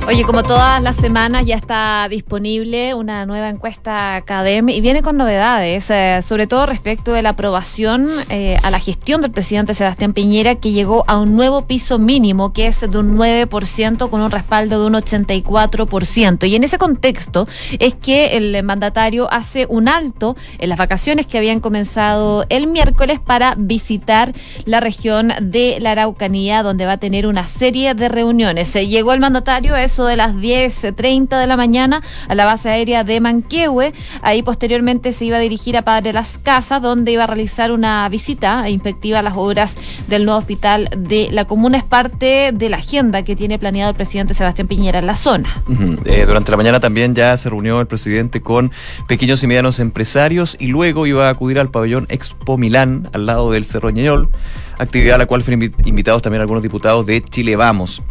Oye, 0.08 0.24
como 0.24 0.42
todas 0.42 0.82
las 0.82 0.96
semanas 0.96 1.46
ya 1.46 1.58
está 1.58 2.08
disponible 2.10 2.94
una 2.94 3.26
nueva 3.26 3.50
encuesta 3.50 4.24
CADEM 4.26 4.70
y 4.70 4.80
viene 4.80 5.02
con 5.02 5.18
novedades, 5.18 5.90
eh, 5.90 6.22
sobre 6.24 6.48
todo 6.48 6.66
respecto 6.66 7.12
de 7.12 7.22
la 7.22 7.32
aprobación 7.32 8.08
eh, 8.30 8.58
a 8.64 8.72
la 8.72 8.80
gestión 8.80 9.20
del 9.20 9.32
presidente 9.32 9.74
Sebastián 9.74 10.14
Piñera, 10.14 10.56
que 10.56 10.72
llegó 10.72 11.04
a 11.08 11.20
un 11.20 11.36
nuevo 11.36 11.68
piso 11.68 12.00
mínimo, 12.00 12.54
que 12.54 12.68
es 12.68 12.80
de 12.80 12.98
un 12.98 13.18
9% 13.18 14.10
con 14.10 14.22
un 14.22 14.32
respaldo 14.32 14.80
de 14.80 14.88
un 14.88 14.94
84%. 14.94 16.48
Y 16.48 16.56
en 16.56 16.64
ese 16.64 16.78
contexto 16.78 17.46
es 17.78 17.94
que 17.94 18.38
el 18.38 18.64
mandatario 18.64 19.30
hace 19.30 19.66
un 19.68 19.90
alto 19.90 20.38
en 20.58 20.70
las 20.70 20.78
vacaciones 20.78 21.28
que 21.28 21.38
habían 21.38 21.60
comenzado 21.60 22.46
el 22.48 22.68
miércoles 22.68 23.20
para 23.20 23.56
visitar 23.58 24.32
la 24.64 24.80
región 24.80 25.34
de 25.42 25.80
la 25.82 25.92
Araucanía, 25.92 26.64
donde 26.64 26.86
va 26.86 26.94
a 26.94 26.98
tener 26.98 27.28
una 27.28 27.46
serie 27.46 27.94
de 27.94 28.08
reuniones. 28.08 28.70
Se 28.70 28.88
llegó 28.88 29.12
el 29.12 29.20
mandatario, 29.20 29.76
es 29.76 29.97
de 30.06 30.16
las 30.16 30.36
10.30 30.36 31.40
de 31.40 31.48
la 31.48 31.58
mañana 31.58 32.02
a 32.28 32.36
la 32.36 32.46
base 32.46 32.70
aérea 32.70 33.04
de 33.04 33.20
Manquehue. 33.20 33.94
Ahí 34.22 34.44
posteriormente 34.44 35.12
se 35.12 35.26
iba 35.26 35.38
a 35.38 35.40
dirigir 35.40 35.78
a 35.78 35.82
Padre 35.82 36.14
Las 36.14 36.38
Casas, 36.38 36.82
donde 36.82 37.12
iba 37.12 37.24
a 37.24 37.28
realizar 37.28 37.72
una 37.72 38.08
visita 38.10 38.70
inspectiva 38.70 39.20
a 39.20 39.22
las 39.22 39.36
obras 39.36 39.78
del 40.08 40.26
nuevo 40.26 40.40
hospital 40.40 40.90
de 40.98 41.30
la 41.32 41.46
comuna. 41.46 41.78
Es 41.78 41.84
parte 41.84 42.52
de 42.54 42.70
la 42.70 42.78
agenda 42.78 43.24
que 43.24 43.36
tiene 43.36 43.60
planeado 43.60 43.92
el 43.92 43.96
presidente 43.96 44.34
Sebastián 44.34 44.68
Piñera 44.68 45.00
en 45.00 45.08
la 45.08 45.16
zona. 45.16 45.64
Eh, 46.06 46.26
durante 46.26 46.52
la 46.52 46.58
mañana 46.58 46.80
también 46.80 47.16
ya 47.16 47.36
se 47.38 47.50
reunió 47.50 47.80
el 47.82 47.88
presidente 47.88 48.42
con 48.42 48.72
pequeños 49.08 49.44
y 49.44 49.48
medianos 49.48 49.80
empresarios 49.80 50.58
y 50.60 50.68
luego 50.68 51.08
iba 51.08 51.28
a 51.28 51.32
acudir 51.32 51.60
al 51.60 51.70
pabellón 51.70 52.06
Expo 52.10 52.58
Milán, 52.58 53.10
al 53.14 53.26
lado 53.26 53.52
del 53.52 53.66
Cerro 53.66 53.90
Ñeñol, 53.90 54.30
actividad 54.78 55.16
a 55.16 55.18
la 55.20 55.26
cual 55.26 55.44
fueron 55.44 55.74
invitados 55.86 56.22
también 56.22 56.42
algunos 56.42 56.64
diputados 56.64 57.06
de 57.06 57.24
Chile 57.24 57.56
Vamos. 57.56 58.02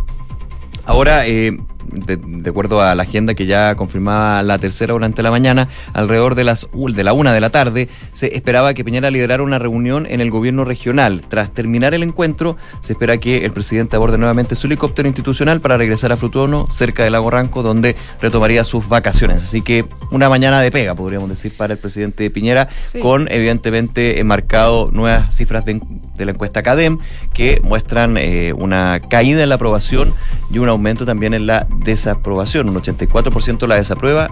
Ahora, 0.85 1.27
eh, 1.27 1.59
de, 1.91 2.51
acuerdo 2.51 2.81
a 2.81 2.95
la 2.95 3.03
agenda 3.03 3.35
que 3.35 3.47
ya 3.47 3.75
confirmaba 3.75 4.43
la 4.43 4.59
tercera 4.59 4.93
durante 4.93 5.23
la 5.23 5.31
mañana, 5.31 5.69
alrededor 5.93 6.35
de 6.35 6.45
las 6.45 6.69
de 6.73 7.05
la 7.05 7.13
una 7.13 7.33
de 7.33 7.41
la 7.41 7.51
tarde, 7.51 7.89
se 8.13 8.35
esperaba 8.35 8.75
que 8.75 8.85
Piñera 8.85 9.11
liderara 9.11 9.43
una 9.43 9.59
reunión 9.59 10.07
en 10.09 10.21
el 10.21 10.31
gobierno 10.31 10.65
regional. 10.65 11.25
Tras 11.29 11.53
terminar 11.53 11.95
el 11.95 12.03
encuentro, 12.03 12.57
se 12.81 12.93
espera 12.93 13.19
que 13.19 13.45
el 13.45 13.53
presidente 13.53 13.97
aborde 13.97 14.19
nuevamente 14.19 14.55
su 14.55 14.67
helicóptero 14.67 15.09
institucional 15.09 15.61
para 15.61 15.77
regresar 15.77 16.13
a 16.13 16.17
Frutuono, 16.17 16.67
cerca 16.71 17.05
del 17.05 17.13
lago 17.13 17.31
Ranco, 17.31 17.63
donde 17.63 17.97
retomaría 18.21 18.65
sus 18.65 18.89
vacaciones. 18.89 19.43
Así 19.43 19.63
que 19.63 19.85
una 20.11 20.29
mañana 20.29 20.61
de 20.61 20.71
pega, 20.71 20.95
podríamos 20.95 21.29
decir, 21.29 21.53
para 21.57 21.75
el 21.75 21.79
presidente 21.79 22.31
Piñera, 22.31 22.69
con 23.01 23.31
evidentemente 23.31 24.21
enmarcado 24.21 24.91
nuevas 24.93 25.35
cifras 25.35 25.65
de, 25.65 25.81
la 26.19 26.31
encuesta 26.31 26.63
CADEM 26.63 26.99
que 27.33 27.61
muestran 27.63 28.17
eh, 28.17 28.53
una 28.53 29.01
caída 29.01 29.43
en 29.43 29.49
la 29.49 29.57
aprobación 29.57 30.15
y 30.51 30.59
un 30.59 30.69
aumento 30.69 31.05
también 31.05 31.35
en 31.35 31.47
la 31.47 31.67
desaprobación. 31.87 32.69
Un 32.69 32.83
84% 32.83 33.67
la 33.67 33.77
desaprueba, 33.77 34.29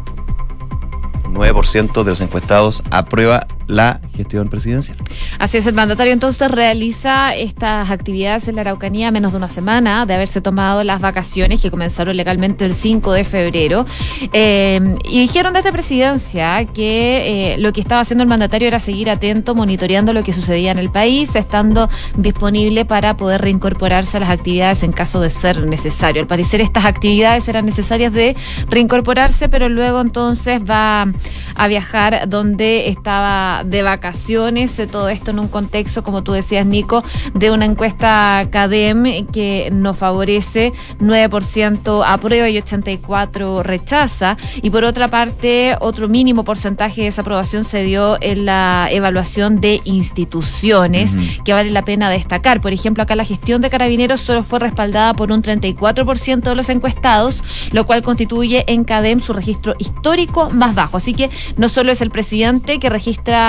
9% 1.30 2.02
de 2.02 2.10
los 2.10 2.20
encuestados 2.20 2.82
aprueba 2.90 3.46
la 3.66 4.00
gestión 4.16 4.48
presidencial. 4.48 4.96
Así 5.38 5.58
es, 5.58 5.66
el 5.66 5.74
mandatario 5.74 6.12
entonces 6.12 6.50
realiza 6.50 7.34
estas 7.34 7.90
actividades 7.90 8.48
en 8.48 8.56
la 8.56 8.62
Araucanía 8.62 9.10
menos 9.10 9.32
de 9.32 9.38
una 9.38 9.48
semana 9.48 10.06
de 10.06 10.14
haberse 10.14 10.40
tomado 10.40 10.84
las 10.84 11.00
vacaciones 11.00 11.60
que 11.60 11.70
comenzaron 11.70 12.16
legalmente 12.16 12.64
el 12.64 12.74
5 12.74 13.12
de 13.12 13.24
febrero. 13.24 13.86
Eh, 14.32 14.96
y 15.04 15.20
dijeron 15.20 15.52
desde 15.52 15.72
presidencia 15.72 16.64
que 16.66 17.54
eh, 17.54 17.58
lo 17.58 17.72
que 17.72 17.80
estaba 17.80 18.00
haciendo 18.00 18.22
el 18.22 18.28
mandatario 18.28 18.68
era 18.68 18.80
seguir 18.80 19.10
atento, 19.10 19.54
monitoreando 19.54 20.12
lo 20.12 20.22
que 20.22 20.32
sucedía 20.32 20.72
en 20.72 20.78
el 20.78 20.90
país, 20.90 21.34
estando 21.34 21.88
disponible 22.16 22.84
para 22.84 23.16
poder 23.16 23.40
reincorporarse 23.40 24.16
a 24.16 24.20
las 24.20 24.30
actividades 24.30 24.82
en 24.82 24.92
caso 24.92 25.20
de 25.20 25.30
ser 25.30 25.66
necesario. 25.66 26.22
Al 26.22 26.28
parecer 26.28 26.60
estas 26.60 26.84
actividades 26.84 27.48
eran 27.48 27.66
necesarias 27.66 28.12
de 28.12 28.36
reincorporarse, 28.68 29.48
pero 29.48 29.68
luego 29.68 30.00
entonces 30.00 30.60
va 30.68 31.06
a 31.54 31.68
viajar 31.68 32.28
donde 32.28 32.88
estaba 32.88 33.53
de 33.62 33.82
vacaciones, 33.82 34.78
eh, 34.78 34.86
todo 34.86 35.08
esto 35.08 35.30
en 35.30 35.38
un 35.38 35.48
contexto, 35.48 36.02
como 36.02 36.24
tú 36.24 36.32
decías, 36.32 36.66
Nico, 36.66 37.04
de 37.34 37.50
una 37.50 37.64
encuesta 37.64 38.48
CADEM 38.50 39.26
que 39.26 39.68
nos 39.72 39.96
favorece 39.96 40.72
9% 41.00 42.02
aprueba 42.06 42.48
y 42.48 42.58
84% 42.58 43.62
rechaza. 43.62 44.36
Y 44.62 44.70
por 44.70 44.84
otra 44.84 45.08
parte, 45.08 45.76
otro 45.80 46.08
mínimo 46.08 46.44
porcentaje 46.44 47.02
de 47.02 47.06
desaprobación 47.06 47.64
se 47.64 47.82
dio 47.82 48.16
en 48.20 48.46
la 48.46 48.88
evaluación 48.90 49.60
de 49.60 49.80
instituciones, 49.84 51.16
que 51.44 51.52
vale 51.52 51.70
la 51.70 51.84
pena 51.84 52.10
destacar. 52.10 52.60
Por 52.60 52.72
ejemplo, 52.72 53.02
acá 53.02 53.14
la 53.14 53.24
gestión 53.24 53.60
de 53.60 53.70
carabineros 53.70 54.20
solo 54.20 54.42
fue 54.42 54.58
respaldada 54.58 55.14
por 55.14 55.30
un 55.30 55.42
34% 55.42 56.42
de 56.42 56.54
los 56.54 56.68
encuestados, 56.68 57.42
lo 57.72 57.86
cual 57.86 58.02
constituye 58.02 58.64
en 58.66 58.84
CADEM 58.84 59.20
su 59.20 59.32
registro 59.32 59.74
histórico 59.78 60.50
más 60.50 60.74
bajo. 60.74 60.96
Así 60.96 61.14
que 61.14 61.30
no 61.56 61.68
solo 61.68 61.92
es 61.92 62.00
el 62.00 62.10
presidente 62.10 62.78
que 62.78 62.88
registra 62.88 63.43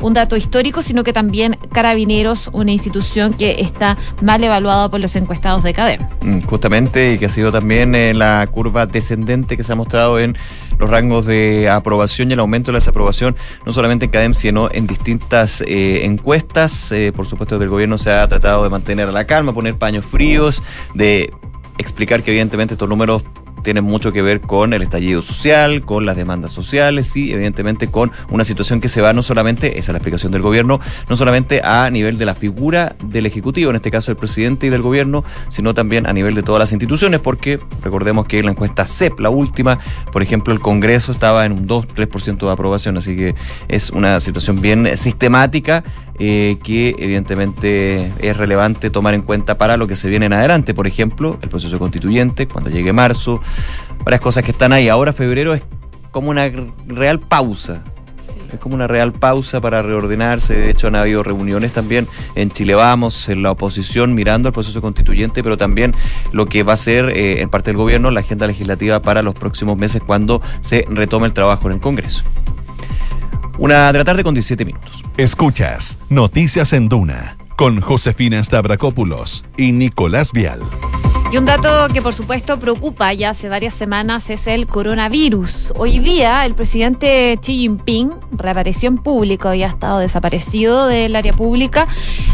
un 0.00 0.14
dato 0.14 0.36
histórico, 0.36 0.82
sino 0.82 1.04
que 1.04 1.12
también 1.12 1.56
Carabineros, 1.72 2.50
una 2.52 2.72
institución 2.72 3.32
que 3.32 3.60
está 3.60 3.96
mal 4.22 4.42
evaluada 4.42 4.90
por 4.90 5.00
los 5.00 5.14
encuestados 5.16 5.62
de 5.62 5.72
CADEM. 5.72 6.00
Mm, 6.22 6.40
justamente, 6.42 7.12
y 7.12 7.18
que 7.18 7.26
ha 7.26 7.28
sido 7.28 7.52
también 7.52 7.94
eh, 7.94 8.14
la 8.14 8.46
curva 8.50 8.86
descendente 8.86 9.56
que 9.56 9.64
se 9.64 9.72
ha 9.72 9.76
mostrado 9.76 10.18
en 10.18 10.36
los 10.78 10.88
rangos 10.88 11.26
de 11.26 11.68
aprobación 11.68 12.30
y 12.30 12.34
el 12.34 12.40
aumento 12.40 12.70
de 12.70 12.74
la 12.74 12.78
desaprobación, 12.78 13.36
no 13.66 13.72
solamente 13.72 14.06
en 14.06 14.10
CADEM, 14.10 14.34
sino 14.34 14.68
en 14.70 14.86
distintas 14.86 15.62
eh, 15.66 16.04
encuestas. 16.04 16.92
Eh, 16.92 17.12
por 17.14 17.26
supuesto, 17.26 17.58
del 17.58 17.68
gobierno 17.68 17.98
se 17.98 18.10
ha 18.10 18.26
tratado 18.28 18.64
de 18.64 18.70
mantener 18.70 19.08
la 19.10 19.26
calma, 19.26 19.52
poner 19.52 19.76
paños 19.76 20.04
fríos, 20.04 20.62
de 20.94 21.32
explicar 21.78 22.22
que 22.22 22.30
evidentemente 22.30 22.74
estos 22.74 22.88
números 22.88 23.22
tienen 23.62 23.84
mucho 23.84 24.12
que 24.12 24.22
ver 24.22 24.40
con 24.40 24.72
el 24.72 24.82
estallido 24.82 25.22
social, 25.22 25.82
con 25.82 26.06
las 26.06 26.16
demandas 26.16 26.52
sociales 26.52 27.16
y 27.16 27.32
evidentemente 27.32 27.88
con 27.88 28.12
una 28.30 28.44
situación 28.44 28.80
que 28.80 28.88
se 28.88 29.00
va 29.00 29.12
no 29.12 29.22
solamente, 29.22 29.78
esa 29.78 29.78
es 29.78 29.88
la 29.88 29.98
explicación 29.98 30.32
del 30.32 30.42
gobierno, 30.42 30.80
no 31.08 31.16
solamente 31.16 31.60
a 31.62 31.90
nivel 31.90 32.18
de 32.18 32.26
la 32.26 32.34
figura 32.34 32.96
del 33.04 33.26
Ejecutivo, 33.26 33.70
en 33.70 33.76
este 33.76 33.90
caso 33.90 34.10
del 34.10 34.16
presidente 34.16 34.66
y 34.66 34.70
del 34.70 34.82
gobierno, 34.82 35.24
sino 35.48 35.74
también 35.74 36.06
a 36.06 36.12
nivel 36.12 36.34
de 36.34 36.42
todas 36.42 36.58
las 36.60 36.72
instituciones, 36.72 37.20
porque 37.20 37.60
recordemos 37.82 38.26
que 38.26 38.38
en 38.38 38.46
la 38.46 38.52
encuesta 38.52 38.84
CEP, 38.86 39.20
la 39.20 39.30
última, 39.30 39.78
por 40.12 40.22
ejemplo, 40.22 40.52
el 40.52 40.60
Congreso 40.60 41.12
estaba 41.12 41.46
en 41.46 41.52
un 41.52 41.68
2-3% 41.68 42.46
de 42.46 42.52
aprobación, 42.52 42.96
así 42.96 43.16
que 43.16 43.34
es 43.68 43.90
una 43.90 44.20
situación 44.20 44.60
bien 44.60 44.96
sistemática 44.96 45.84
eh, 46.22 46.58
que 46.62 46.94
evidentemente 46.98 48.12
es 48.20 48.36
relevante 48.36 48.90
tomar 48.90 49.14
en 49.14 49.22
cuenta 49.22 49.56
para 49.56 49.78
lo 49.78 49.86
que 49.86 49.96
se 49.96 50.10
viene 50.10 50.26
en 50.26 50.34
adelante. 50.34 50.74
Por 50.74 50.86
ejemplo, 50.86 51.38
el 51.40 51.48
proceso 51.48 51.78
constituyente, 51.78 52.46
cuando 52.46 52.68
llegue 52.68 52.92
marzo, 52.92 53.40
varias 54.04 54.20
cosas 54.20 54.44
que 54.44 54.50
están 54.50 54.74
ahí. 54.74 54.90
Ahora 54.90 55.14
febrero 55.14 55.54
es 55.54 55.62
como 56.10 56.28
una 56.28 56.50
real 56.86 57.20
pausa. 57.20 57.84
Es 58.52 58.58
como 58.58 58.74
una 58.74 58.86
real 58.86 59.12
pausa 59.12 59.62
para 59.62 59.80
reordenarse. 59.80 60.54
De 60.56 60.68
hecho, 60.68 60.88
han 60.88 60.96
habido 60.96 61.22
reuniones 61.22 61.72
también 61.72 62.06
en 62.34 62.50
Chile 62.50 62.74
Vamos, 62.74 63.30
en 63.30 63.42
la 63.42 63.52
oposición, 63.52 64.14
mirando 64.14 64.48
el 64.48 64.52
proceso 64.52 64.82
constituyente, 64.82 65.42
pero 65.42 65.56
también 65.56 65.94
lo 66.32 66.44
que 66.44 66.64
va 66.64 66.74
a 66.74 66.76
ser 66.76 67.16
eh, 67.16 67.40
en 67.40 67.48
parte 67.48 67.70
del 67.70 67.78
gobierno 67.78 68.10
la 68.10 68.20
agenda 68.20 68.46
legislativa 68.46 69.00
para 69.00 69.22
los 69.22 69.32
próximos 69.32 69.78
meses 69.78 70.02
cuando 70.04 70.42
se 70.60 70.84
retome 70.90 71.28
el 71.28 71.32
trabajo 71.32 71.68
en 71.68 71.76
el 71.76 71.80
Congreso. 71.80 72.24
Una 73.60 73.92
de 73.92 73.98
la 73.98 74.04
tarde 74.04 74.24
con 74.24 74.32
17 74.32 74.64
minutos. 74.64 75.04
Escuchas 75.18 75.98
Noticias 76.08 76.72
en 76.72 76.88
Duna 76.88 77.36
con 77.56 77.82
Josefina 77.82 78.42
Stavrakopoulos 78.42 79.44
y 79.58 79.72
Nicolás 79.72 80.32
Vial. 80.32 80.62
Y 81.32 81.36
un 81.36 81.44
dato 81.44 81.86
que 81.94 82.02
por 82.02 82.12
supuesto 82.12 82.58
preocupa 82.58 83.12
ya 83.12 83.30
hace 83.30 83.48
varias 83.48 83.74
semanas 83.74 84.30
es 84.30 84.48
el 84.48 84.66
coronavirus. 84.66 85.72
Hoy 85.76 86.00
día 86.00 86.44
el 86.44 86.56
presidente 86.56 87.38
Xi 87.40 87.56
Jinping 87.56 88.10
reapareció 88.32 88.88
en 88.88 88.98
público, 88.98 89.46
había 89.46 89.68
estado 89.68 90.00
desaparecido 90.00 90.88
del 90.88 91.14
área 91.14 91.32
pública, 91.32 91.86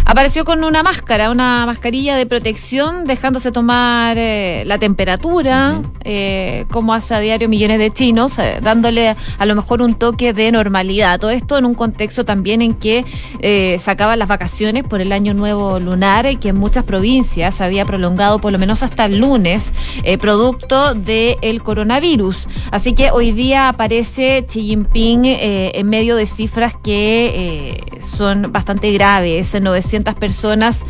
apareció 0.06 0.46
con 0.46 0.64
una 0.64 0.82
máscara, 0.82 1.30
una 1.30 1.66
mascarilla 1.66 2.16
de 2.16 2.24
protección, 2.24 3.04
dejándose 3.04 3.52
tomar 3.52 4.16
eh, 4.16 4.62
la 4.64 4.78
temperatura, 4.78 5.82
eh, 6.02 6.64
como 6.70 6.94
hace 6.94 7.14
a 7.14 7.20
diario 7.20 7.50
millones 7.50 7.78
de 7.78 7.90
chinos, 7.90 8.38
eh, 8.38 8.60
dándole 8.62 9.14
a 9.38 9.46
lo 9.46 9.54
mejor 9.54 9.82
un 9.82 9.92
toque 9.92 10.32
de 10.32 10.50
normalidad. 10.52 11.20
Todo 11.20 11.32
esto 11.32 11.58
en 11.58 11.66
un 11.66 11.74
contexto 11.74 12.24
también 12.24 12.62
en 12.62 12.72
que 12.72 13.04
se 13.42 13.90
acaban 13.90 14.18
las 14.18 14.28
vacaciones 14.28 14.84
por 14.84 15.02
el 15.02 15.12
año 15.12 15.34
nuevo 15.34 15.78
lunar 15.80 16.26
y 16.26 16.36
que 16.36 16.48
en 16.48 16.56
muchas 16.56 16.84
provincias 16.84 17.60
había 17.60 17.84
prolongado 17.84 18.38
por 18.38 18.52
lo 18.52 18.58
menos 18.58 18.82
hasta 18.86 19.04
el 19.04 19.18
lunes, 19.18 19.72
eh, 20.02 20.18
producto 20.18 20.94
del 20.94 21.62
coronavirus. 21.62 22.48
Así 22.70 22.94
que 22.94 23.10
hoy 23.10 23.32
día 23.32 23.68
aparece 23.68 24.46
Xi 24.48 24.62
Jinping 24.62 25.24
eh, 25.24 25.72
en 25.74 25.88
medio 25.88 26.16
de 26.16 26.26
cifras 26.26 26.74
que 26.82 27.82
eh, 27.94 28.00
son 28.00 28.52
bastante 28.52 28.92
graves. 28.92 29.54
900 29.60 30.14
personas 30.14 30.84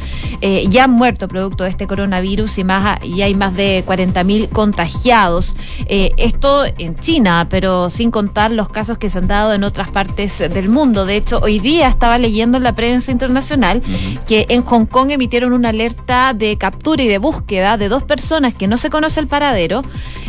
ya 0.68 0.85
han 0.85 0.90
muerto 0.90 1.28
producto 1.28 1.64
de 1.64 1.70
este 1.70 1.87
coronavirus 1.87 2.59
y, 2.59 2.64
más, 2.64 3.02
y 3.02 3.22
hay 3.22 3.35
más 3.35 3.54
de 3.54 3.85
40.000 3.87 4.50
contagiados. 4.50 5.54
esto 5.88 6.64
en 6.78 6.96
China, 6.96 7.46
pero 7.48 7.88
sin 7.90 8.11
contar 8.11 8.50
los 8.50 8.68
casos 8.68 8.98
que 8.98 9.09
se 9.09 9.18
han 9.18 9.28
dado 9.28 9.54
en 9.54 9.64
otras 9.64 9.90
partes 9.90 10.38
del 10.38 10.68
mundo. 10.68 11.06
De 11.06 11.16
hecho, 11.16 11.40
hoy 11.42 11.59
día 11.59 11.88
estaba 11.88 12.18
leyendo 12.18 12.59
en 12.59 12.64
la 12.64 12.74
prensa 12.74 13.12
internacional 13.12 13.82
que 14.26 14.46
en 14.48 14.62
Hong 14.62 14.87
Kong 14.87 15.11
emitieron 15.11 15.52
una 15.52 15.70
alerta 15.70 16.35
de 16.35 16.56
captura 16.59 17.02
y 17.02 17.09
de 17.09 17.18
búsqueda 17.18 17.76
de 17.76 17.86
dos 17.88 18.03
personas 18.03 18.55
que 18.55 18.66
no 18.66 18.77
se 18.77 18.90
conoce 18.90 19.20
el 19.20 19.27
paradero 19.27 19.83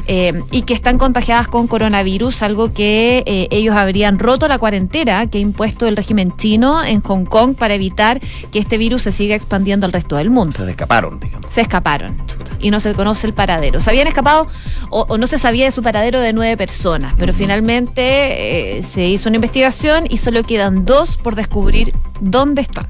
eh, 0.08 0.41
y 0.52 0.63
que 0.63 0.74
están 0.74 0.98
contagiadas 0.98 1.48
con 1.48 1.67
coronavirus, 1.67 2.41
algo 2.41 2.74
que 2.74 3.24
eh, 3.26 3.48
ellos 3.52 3.76
habrían 3.76 4.20
roto 4.20 4.48
la 4.48 4.58
cuarentena 4.58 5.28
que 5.28 5.38
ha 5.38 5.41
impuesto 5.41 5.88
el 5.88 5.96
régimen 5.96 6.36
chino 6.38 6.84
en 6.84 7.02
Hong 7.02 7.26
Kong 7.26 7.56
para 7.56 7.74
evitar 7.74 8.20
que 8.52 8.60
este 8.60 8.78
virus 8.78 9.04
se 9.04 9.12
siga 9.12 9.36
expandiendo 9.36 9.86
al 9.86 9.93
resto 9.93 10.15
del 10.15 10.30
mundo. 10.30 10.58
Se 10.58 10.70
escaparon, 10.70 11.20
digamos. 11.20 11.54
Se 11.54 11.62
escaparon 11.62 12.15
y 12.60 12.72
no 12.72 12.80
se 12.80 12.93
conoce 12.93 13.28
el 13.28 13.34
paradero. 13.34 13.80
Se 13.80 13.89
habían 13.89 14.08
escapado 14.08 14.48
o, 14.89 15.17
no 15.17 15.28
se 15.28 15.38
sabía 15.38 15.65
de 15.65 15.72
su 15.72 15.82
paradero 15.82 16.20
de 16.20 16.34
nueve 16.34 16.58
personas, 16.58 17.13
pero 17.17 17.34
finalmente 17.34 18.78
eh, 18.78 18.84
se 18.84 19.08
hizo 19.08 19.30
una 19.30 19.38
investigación 19.38 20.06
y 20.10 20.17
solo 20.17 20.43
quedan 20.43 20.86
dos 20.86 21.17
por 21.17 21.36
descubrir 21.36 21.93
dónde 22.20 22.62
están. 22.62 22.88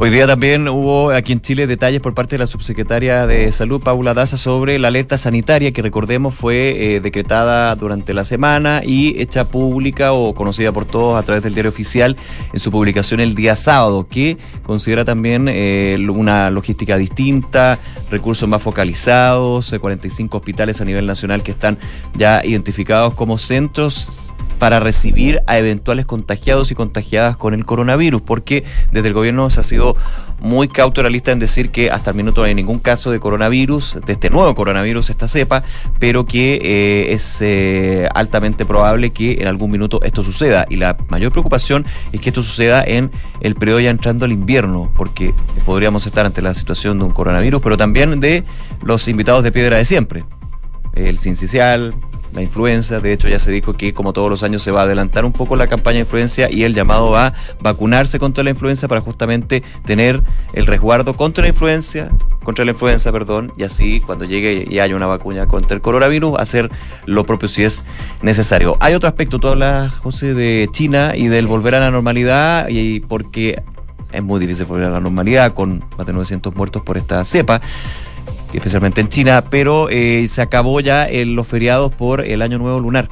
Hoy 0.00 0.10
día 0.10 0.28
también 0.28 0.68
hubo 0.68 1.10
aquí 1.10 1.32
en 1.32 1.40
Chile 1.40 1.66
detalles 1.66 2.00
por 2.00 2.14
parte 2.14 2.36
de 2.36 2.38
la 2.38 2.46
subsecretaria 2.46 3.26
de 3.26 3.50
Salud, 3.50 3.80
Paula 3.80 4.14
Daza, 4.14 4.36
sobre 4.36 4.78
la 4.78 4.88
alerta 4.88 5.18
sanitaria 5.18 5.72
que 5.72 5.82
recordemos 5.82 6.36
fue 6.36 6.94
eh, 6.94 7.00
decretada 7.00 7.74
durante 7.74 8.14
la 8.14 8.22
semana 8.22 8.80
y 8.84 9.20
hecha 9.20 9.48
pública 9.48 10.12
o 10.12 10.36
conocida 10.36 10.70
por 10.70 10.84
todos 10.84 11.18
a 11.18 11.24
través 11.24 11.42
del 11.42 11.54
diario 11.54 11.70
oficial 11.70 12.16
en 12.52 12.60
su 12.60 12.70
publicación 12.70 13.18
el 13.18 13.34
día 13.34 13.56
sábado, 13.56 14.06
que 14.06 14.38
considera 14.62 15.04
también 15.04 15.48
eh, 15.48 15.98
una 16.08 16.52
logística 16.52 16.96
distinta, 16.96 17.80
recursos 18.08 18.48
más 18.48 18.62
focalizados, 18.62 19.74
45 19.80 20.36
eh, 20.36 20.38
hospitales 20.38 20.80
a 20.80 20.84
nivel 20.84 21.06
nacional 21.06 21.42
que 21.42 21.50
están 21.50 21.76
ya 22.14 22.44
identificados 22.44 23.14
como 23.14 23.36
centros 23.36 24.32
para 24.58 24.80
recibir 24.80 25.42
a 25.46 25.58
eventuales 25.58 26.06
contagiados 26.06 26.70
y 26.70 26.74
contagiadas 26.74 27.36
con 27.36 27.54
el 27.54 27.64
coronavirus, 27.64 28.22
porque 28.22 28.64
desde 28.92 29.08
el 29.08 29.14
gobierno 29.14 29.50
se 29.50 29.60
ha 29.60 29.62
sido 29.62 29.96
muy 30.40 30.68
cautoralista 30.68 31.32
en 31.32 31.38
decir 31.38 31.70
que 31.70 31.90
hasta 31.90 32.10
el 32.10 32.16
minuto 32.16 32.42
no 32.42 32.46
hay 32.46 32.54
ningún 32.54 32.78
caso 32.78 33.10
de 33.10 33.18
coronavirus, 33.20 33.98
de 34.06 34.12
este 34.12 34.30
nuevo 34.30 34.54
coronavirus, 34.54 35.10
esta 35.10 35.26
cepa, 35.26 35.64
pero 35.98 36.26
que 36.26 36.60
eh, 36.62 37.12
es 37.12 37.40
eh, 37.40 38.08
altamente 38.14 38.64
probable 38.64 39.10
que 39.10 39.38
en 39.40 39.48
algún 39.48 39.70
minuto 39.70 40.00
esto 40.02 40.22
suceda. 40.22 40.66
Y 40.68 40.76
la 40.76 40.96
mayor 41.08 41.32
preocupación 41.32 41.84
es 42.12 42.20
que 42.20 42.30
esto 42.30 42.42
suceda 42.42 42.84
en 42.84 43.10
el 43.40 43.54
periodo 43.54 43.80
ya 43.80 43.90
entrando 43.90 44.24
al 44.24 44.32
invierno, 44.32 44.92
porque 44.96 45.34
podríamos 45.64 46.06
estar 46.06 46.26
ante 46.26 46.42
la 46.42 46.54
situación 46.54 46.98
de 46.98 47.04
un 47.04 47.12
coronavirus, 47.12 47.60
pero 47.60 47.76
también 47.76 48.20
de 48.20 48.44
los 48.82 49.08
invitados 49.08 49.42
de 49.42 49.52
piedra 49.52 49.76
de 49.76 49.84
siempre. 49.84 50.24
El 50.94 51.18
sincicial, 51.18 51.94
la 52.32 52.42
influenza. 52.42 53.00
De 53.00 53.12
hecho, 53.12 53.28
ya 53.28 53.38
se 53.38 53.50
dijo 53.50 53.74
que 53.74 53.94
como 53.94 54.12
todos 54.12 54.30
los 54.30 54.42
años 54.42 54.62
se 54.62 54.70
va 54.70 54.80
a 54.80 54.84
adelantar 54.84 55.24
un 55.24 55.32
poco 55.32 55.56
la 55.56 55.66
campaña 55.66 55.96
de 55.96 56.00
influencia 56.00 56.50
y 56.50 56.64
el 56.64 56.74
llamado 56.74 57.16
a 57.16 57.32
vacunarse 57.60 58.18
contra 58.18 58.44
la 58.44 58.50
influenza 58.50 58.88
para 58.88 59.00
justamente 59.00 59.62
tener 59.84 60.22
el 60.52 60.66
resguardo 60.66 61.14
contra 61.14 61.42
la 61.42 61.48
influencia, 61.48 62.10
contra 62.42 62.64
la 62.64 62.72
influenza, 62.72 63.12
perdón, 63.12 63.52
y 63.56 63.64
así 63.64 64.00
cuando 64.00 64.24
llegue 64.24 64.66
y 64.68 64.78
haya 64.78 64.96
una 64.96 65.06
vacuna 65.06 65.46
contra 65.46 65.74
el 65.74 65.80
coronavirus, 65.80 66.38
hacer 66.38 66.70
lo 67.06 67.24
propio 67.24 67.48
si 67.48 67.64
es 67.64 67.84
necesario. 68.22 68.76
Hay 68.80 68.94
otro 68.94 69.08
aspecto, 69.08 69.38
tú 69.38 69.48
hablas, 69.48 69.92
José, 69.94 70.34
de 70.34 70.68
China 70.72 71.12
y 71.14 71.28
del 71.28 71.46
volver 71.46 71.74
a 71.74 71.80
la 71.80 71.90
normalidad, 71.90 72.68
y 72.68 73.00
porque 73.00 73.62
es 74.12 74.22
muy 74.22 74.40
difícil 74.40 74.66
volver 74.66 74.86
a 74.86 74.90
la 74.90 75.00
normalidad 75.00 75.54
con 75.54 75.84
más 75.96 76.06
de 76.06 76.12
900 76.12 76.54
muertos 76.54 76.82
por 76.82 76.96
esta 76.96 77.24
cepa 77.24 77.60
especialmente 78.52 79.00
en 79.00 79.08
China, 79.08 79.44
pero 79.50 79.88
eh, 79.90 80.26
se 80.28 80.42
acabó 80.42 80.80
ya 80.80 81.08
los 81.10 81.46
feriados 81.46 81.94
por 81.94 82.24
el 82.24 82.42
Año 82.42 82.58
Nuevo 82.58 82.80
Lunar 82.80 83.08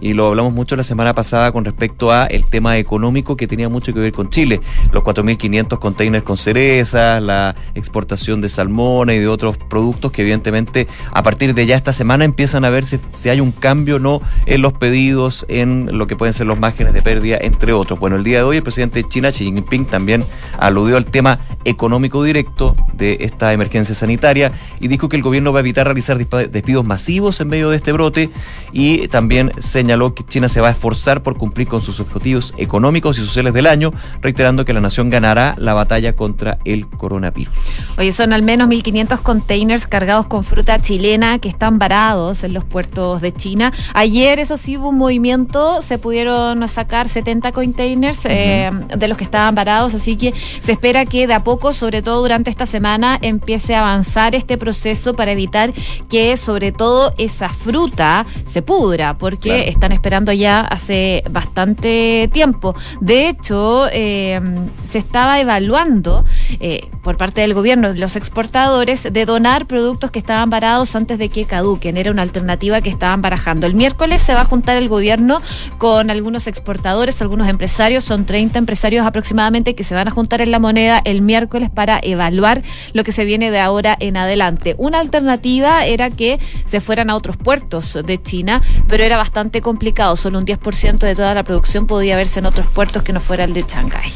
y 0.00 0.14
lo 0.14 0.28
hablamos 0.28 0.52
mucho 0.52 0.76
la 0.76 0.82
semana 0.82 1.14
pasada 1.14 1.52
con 1.52 1.64
respecto 1.64 2.10
a 2.10 2.26
el 2.26 2.44
tema 2.44 2.78
económico 2.78 3.36
que 3.36 3.46
tenía 3.46 3.68
mucho 3.68 3.92
que 3.92 4.00
ver 4.00 4.12
con 4.12 4.30
Chile, 4.30 4.60
los 4.92 5.02
4.500 5.02 5.78
containers 5.78 6.24
con 6.24 6.36
cereza, 6.36 7.20
la 7.20 7.54
exportación 7.74 8.40
de 8.40 8.48
salmón 8.48 9.10
y 9.10 9.18
de 9.18 9.28
otros 9.28 9.56
productos 9.56 10.12
que 10.12 10.22
evidentemente 10.22 10.88
a 11.12 11.22
partir 11.22 11.54
de 11.54 11.66
ya 11.66 11.76
esta 11.76 11.92
semana 11.92 12.24
empiezan 12.24 12.64
a 12.64 12.70
ver 12.70 12.84
si, 12.84 12.98
hay 13.28 13.40
un 13.40 13.52
cambio 13.52 13.96
o 13.96 13.98
no 13.98 14.22
en 14.46 14.62
los 14.62 14.72
pedidos, 14.72 15.44
en 15.48 15.98
lo 15.98 16.06
que 16.06 16.16
pueden 16.16 16.32
ser 16.32 16.46
los 16.46 16.58
márgenes 16.58 16.92
de 16.92 17.02
pérdida, 17.02 17.38
entre 17.40 17.72
otros. 17.72 17.98
Bueno, 17.98 18.16
el 18.16 18.24
día 18.24 18.38
de 18.38 18.44
hoy 18.44 18.56
el 18.56 18.62
presidente 18.62 19.02
de 19.02 19.08
China, 19.08 19.30
Xi 19.30 19.44
Jinping, 19.44 19.86
también 19.86 20.24
aludió 20.58 20.96
al 20.96 21.04
tema 21.04 21.40
económico 21.64 22.22
directo 22.22 22.74
de 22.94 23.18
esta 23.20 23.52
emergencia 23.52 23.94
sanitaria 23.94 24.52
y 24.80 24.88
dijo 24.88 25.08
que 25.08 25.16
el 25.16 25.22
gobierno 25.22 25.52
va 25.52 25.58
a 25.58 25.60
evitar 25.60 25.86
realizar 25.86 26.18
despidos 26.18 26.84
masivos 26.84 27.40
en 27.40 27.48
medio 27.48 27.70
de 27.70 27.76
este 27.76 27.92
brote 27.92 28.30
y 28.72 29.08
también 29.08 29.52
señaló 29.58 29.89
señaló 29.90 30.14
que 30.14 30.22
China 30.22 30.48
se 30.48 30.60
va 30.60 30.68
a 30.68 30.70
esforzar 30.70 31.24
por 31.24 31.36
cumplir 31.36 31.66
con 31.66 31.82
sus 31.82 31.98
objetivos 31.98 32.54
económicos 32.58 33.18
y 33.18 33.22
sociales 33.22 33.52
del 33.52 33.66
año, 33.66 33.92
reiterando 34.22 34.64
que 34.64 34.72
la 34.72 34.80
nación 34.80 35.10
ganará 35.10 35.56
la 35.58 35.74
batalla 35.74 36.14
contra 36.14 36.58
el 36.64 36.86
coronavirus. 36.88 37.98
Oye, 37.98 38.12
son 38.12 38.32
al 38.32 38.44
menos 38.44 38.68
1.500 38.68 39.18
containers 39.20 39.88
cargados 39.88 40.26
con 40.26 40.44
fruta 40.44 40.80
chilena 40.80 41.40
que 41.40 41.48
están 41.48 41.80
varados 41.80 42.44
en 42.44 42.52
los 42.52 42.62
puertos 42.62 43.20
de 43.20 43.34
China. 43.34 43.72
Ayer, 43.92 44.38
eso 44.38 44.56
sí, 44.56 44.76
hubo 44.76 44.90
un 44.90 44.98
movimiento, 44.98 45.82
se 45.82 45.98
pudieron 45.98 46.68
sacar 46.68 47.08
70 47.08 47.50
containers 47.50 48.20
eh, 48.26 48.70
de 48.96 49.08
los 49.08 49.18
que 49.18 49.24
estaban 49.24 49.56
varados, 49.56 49.92
así 49.96 50.14
que 50.14 50.32
se 50.60 50.70
espera 50.70 51.04
que 51.04 51.26
de 51.26 51.34
a 51.34 51.42
poco, 51.42 51.72
sobre 51.72 52.00
todo 52.00 52.22
durante 52.22 52.48
esta 52.48 52.66
semana, 52.66 53.18
empiece 53.22 53.74
a 53.74 53.80
avanzar 53.80 54.36
este 54.36 54.56
proceso 54.56 55.16
para 55.16 55.32
evitar 55.32 55.72
que 56.08 56.36
sobre 56.36 56.70
todo 56.70 57.12
esa 57.18 57.48
fruta 57.48 58.24
se 58.44 58.62
pudra, 58.62 59.18
porque 59.18 59.68
están 59.80 59.92
esperando 59.92 60.30
ya 60.30 60.60
hace 60.60 61.24
bastante 61.30 62.28
tiempo. 62.34 62.74
De 63.00 63.30
hecho, 63.30 63.88
eh, 63.90 64.38
se 64.84 64.98
estaba 64.98 65.40
evaluando 65.40 66.26
eh, 66.60 66.90
por 67.02 67.16
parte 67.16 67.40
del 67.40 67.54
gobierno, 67.54 67.90
los 67.94 68.14
exportadores, 68.14 69.10
de 69.10 69.24
donar 69.24 69.64
productos 69.64 70.10
que 70.10 70.18
estaban 70.18 70.50
varados 70.50 70.94
antes 70.94 71.16
de 71.16 71.30
que 71.30 71.46
caduquen. 71.46 71.96
Era 71.96 72.10
una 72.10 72.20
alternativa 72.20 72.82
que 72.82 72.90
estaban 72.90 73.22
barajando. 73.22 73.66
El 73.66 73.74
miércoles 73.74 74.20
se 74.20 74.34
va 74.34 74.42
a 74.42 74.44
juntar 74.44 74.76
el 74.76 74.90
gobierno 74.90 75.40
con 75.78 76.10
algunos 76.10 76.46
exportadores, 76.46 77.22
algunos 77.22 77.48
empresarios, 77.48 78.04
son 78.04 78.26
30 78.26 78.58
empresarios 78.58 79.06
aproximadamente 79.06 79.74
que 79.74 79.82
se 79.82 79.94
van 79.94 80.08
a 80.08 80.10
juntar 80.10 80.42
en 80.42 80.50
la 80.50 80.58
moneda 80.58 81.00
el 81.06 81.22
miércoles 81.22 81.70
para 81.70 82.00
evaluar 82.02 82.62
lo 82.92 83.02
que 83.02 83.12
se 83.12 83.24
viene 83.24 83.50
de 83.50 83.60
ahora 83.60 83.96
en 83.98 84.18
adelante. 84.18 84.74
Una 84.76 85.00
alternativa 85.00 85.86
era 85.86 86.10
que 86.10 86.38
se 86.66 86.82
fueran 86.82 87.08
a 87.08 87.16
otros 87.16 87.38
puertos 87.38 87.96
de 88.04 88.22
China, 88.22 88.60
pero 88.86 89.04
era 89.04 89.16
bastante 89.16 89.62
complicado. 89.62 89.69
Solo 90.16 90.38
un 90.38 90.46
10% 90.46 90.98
de 90.98 91.14
toda 91.14 91.34
la 91.34 91.44
producción 91.44 91.86
podía 91.86 92.16
verse 92.16 92.40
en 92.40 92.46
otros 92.46 92.66
puertos 92.66 93.02
que 93.02 93.12
no 93.12 93.20
fuera 93.20 93.44
el 93.44 93.52
de 93.52 93.62
Shanghái. 93.62 94.12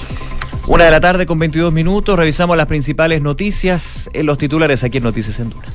Una 0.67 0.85
de 0.85 0.91
la 0.91 1.01
tarde 1.01 1.27
con 1.27 1.39
22 1.39 1.73
minutos, 1.73 2.19
revisamos 2.19 2.57
las 2.57 2.67
principales 2.67 3.21
noticias 3.21 4.11
en 4.13 4.27
los 4.27 4.39
titulares 4.39 4.83
aquí 4.83 4.99
en 4.99 5.05
Noticias 5.05 5.39
en 5.41 5.51
Dura. 5.51 5.69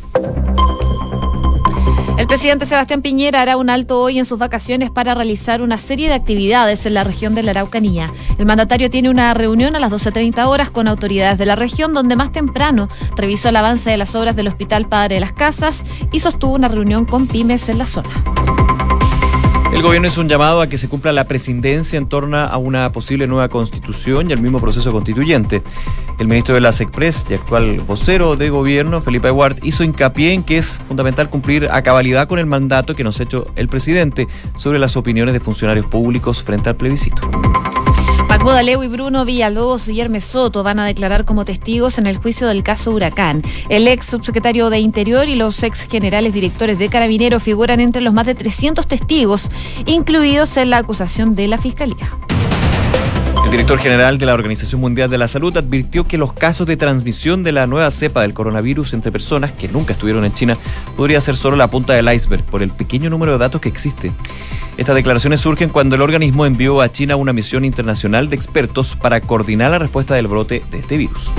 El 2.17 2.27
presidente 2.27 2.65
Sebastián 2.65 3.01
Piñera 3.01 3.41
hará 3.41 3.55
un 3.55 3.69
alto 3.69 3.99
hoy 4.01 4.19
en 4.19 4.25
sus 4.25 4.37
vacaciones 4.37 4.91
para 4.91 5.15
realizar 5.15 5.61
una 5.61 5.77
serie 5.77 6.09
de 6.09 6.15
actividades 6.15 6.85
en 6.85 6.95
la 6.95 7.05
región 7.05 7.33
de 7.33 7.43
la 7.43 7.51
Araucanía. 7.51 8.11
El 8.37 8.45
mandatario 8.45 8.89
tiene 8.89 9.09
una 9.09 9.33
reunión 9.33 9.75
a 9.75 9.79
las 9.79 9.89
12.30 9.89 10.45
horas 10.45 10.69
con 10.69 10.89
autoridades 10.89 11.37
de 11.37 11.45
la 11.45 11.55
región, 11.55 11.93
donde 11.93 12.17
más 12.17 12.33
temprano 12.33 12.89
revisó 13.15 13.49
el 13.49 13.55
avance 13.55 13.89
de 13.89 13.97
las 13.97 14.15
obras 14.15 14.35
del 14.35 14.49
Hospital 14.49 14.89
Padre 14.89 15.15
de 15.15 15.21
las 15.21 15.31
Casas 15.31 15.85
y 16.11 16.19
sostuvo 16.19 16.55
una 16.55 16.67
reunión 16.67 17.05
con 17.05 17.25
pymes 17.25 17.69
en 17.69 17.77
la 17.77 17.85
zona. 17.85 18.09
El 19.71 19.83
gobierno 19.83 20.07
hizo 20.07 20.19
un 20.19 20.27
llamado 20.27 20.61
a 20.61 20.67
que 20.67 20.77
se 20.77 20.89
cumpla 20.89 21.11
la 21.11 21.25
presidencia 21.25 21.97
en 21.97 22.07
torno 22.07 22.37
a 22.37 22.57
una 22.57 22.91
posible 22.91 23.27
nueva 23.27 23.49
constitución 23.49 24.29
y 24.29 24.33
el 24.33 24.41
mismo 24.41 24.59
proceso 24.59 24.91
constituyente. 24.91 25.63
El 26.19 26.27
ministro 26.27 26.55
de 26.55 26.61
la 26.61 26.71
SECPRES 26.71 27.27
y 27.29 27.35
actual 27.35 27.79
vocero 27.81 28.35
de 28.35 28.49
gobierno, 28.49 29.01
Felipe 29.01 29.29
Aguard, 29.29 29.59
hizo 29.63 29.83
hincapié 29.83 30.33
en 30.33 30.43
que 30.43 30.57
es 30.57 30.79
fundamental 30.87 31.29
cumplir 31.29 31.69
a 31.71 31.81
cabalidad 31.81 32.27
con 32.27 32.39
el 32.39 32.45
mandato 32.45 32.95
que 32.95 33.03
nos 33.03 33.19
ha 33.19 33.23
hecho 33.23 33.47
el 33.55 33.69
presidente 33.69 34.27
sobre 34.55 34.79
las 34.79 34.97
opiniones 34.97 35.33
de 35.33 35.39
funcionarios 35.39 35.85
públicos 35.85 36.43
frente 36.43 36.69
al 36.69 36.75
plebiscito. 36.75 37.21
Paco 38.39 38.53
Daleu 38.53 38.81
y 38.83 38.87
Bruno 38.87 39.25
Villalobos 39.25 39.89
y 39.89 39.99
Hermes 39.99 40.23
Soto 40.23 40.63
van 40.63 40.79
a 40.79 40.85
declarar 40.85 41.25
como 41.25 41.43
testigos 41.43 41.97
en 41.97 42.07
el 42.07 42.15
juicio 42.15 42.47
del 42.47 42.63
caso 42.63 42.91
Huracán. 42.91 43.41
El 43.67 43.85
ex 43.85 44.05
subsecretario 44.05 44.69
de 44.69 44.79
Interior 44.79 45.27
y 45.27 45.35
los 45.35 45.61
ex 45.61 45.81
generales 45.81 46.31
directores 46.31 46.79
de 46.79 46.87
Carabineros 46.87 47.43
figuran 47.43 47.81
entre 47.81 48.01
los 48.01 48.13
más 48.13 48.25
de 48.25 48.35
300 48.35 48.87
testigos, 48.87 49.49
incluidos 49.85 50.55
en 50.55 50.69
la 50.69 50.77
acusación 50.77 51.35
de 51.35 51.49
la 51.49 51.57
Fiscalía. 51.57 52.17
El 53.49 53.53
director 53.53 53.79
general 53.79 54.19
de 54.19 54.27
la 54.27 54.35
Organización 54.35 54.79
Mundial 54.79 55.09
de 55.09 55.17
la 55.17 55.27
Salud 55.27 55.57
advirtió 55.57 56.03
que 56.03 56.19
los 56.19 56.33
casos 56.33 56.67
de 56.67 56.77
transmisión 56.77 57.43
de 57.43 57.51
la 57.51 57.65
nueva 57.65 57.89
cepa 57.89 58.21
del 58.21 58.35
coronavirus 58.35 58.93
entre 58.93 59.11
personas 59.11 59.53
que 59.53 59.67
nunca 59.67 59.93
estuvieron 59.93 60.23
en 60.23 60.35
China 60.35 60.55
podría 60.95 61.19
ser 61.19 61.35
solo 61.35 61.57
la 61.57 61.67
punta 61.71 61.93
del 61.93 62.13
iceberg 62.13 62.43
por 62.43 62.61
el 62.61 62.69
pequeño 62.69 63.09
número 63.09 63.31
de 63.31 63.37
datos 63.39 63.59
que 63.59 63.67
existe. 63.67 64.11
Estas 64.77 64.93
declaraciones 64.93 65.39
surgen 65.41 65.69
cuando 65.69 65.95
el 65.95 66.03
organismo 66.03 66.45
envió 66.45 66.79
a 66.79 66.91
China 66.91 67.15
una 67.15 67.33
misión 67.33 67.65
internacional 67.65 68.29
de 68.29 68.35
expertos 68.35 68.95
para 68.95 69.19
coordinar 69.19 69.71
la 69.71 69.79
respuesta 69.79 70.13
del 70.13 70.27
brote 70.27 70.61
de 70.69 70.77
este 70.77 70.97
virus. 70.97 71.31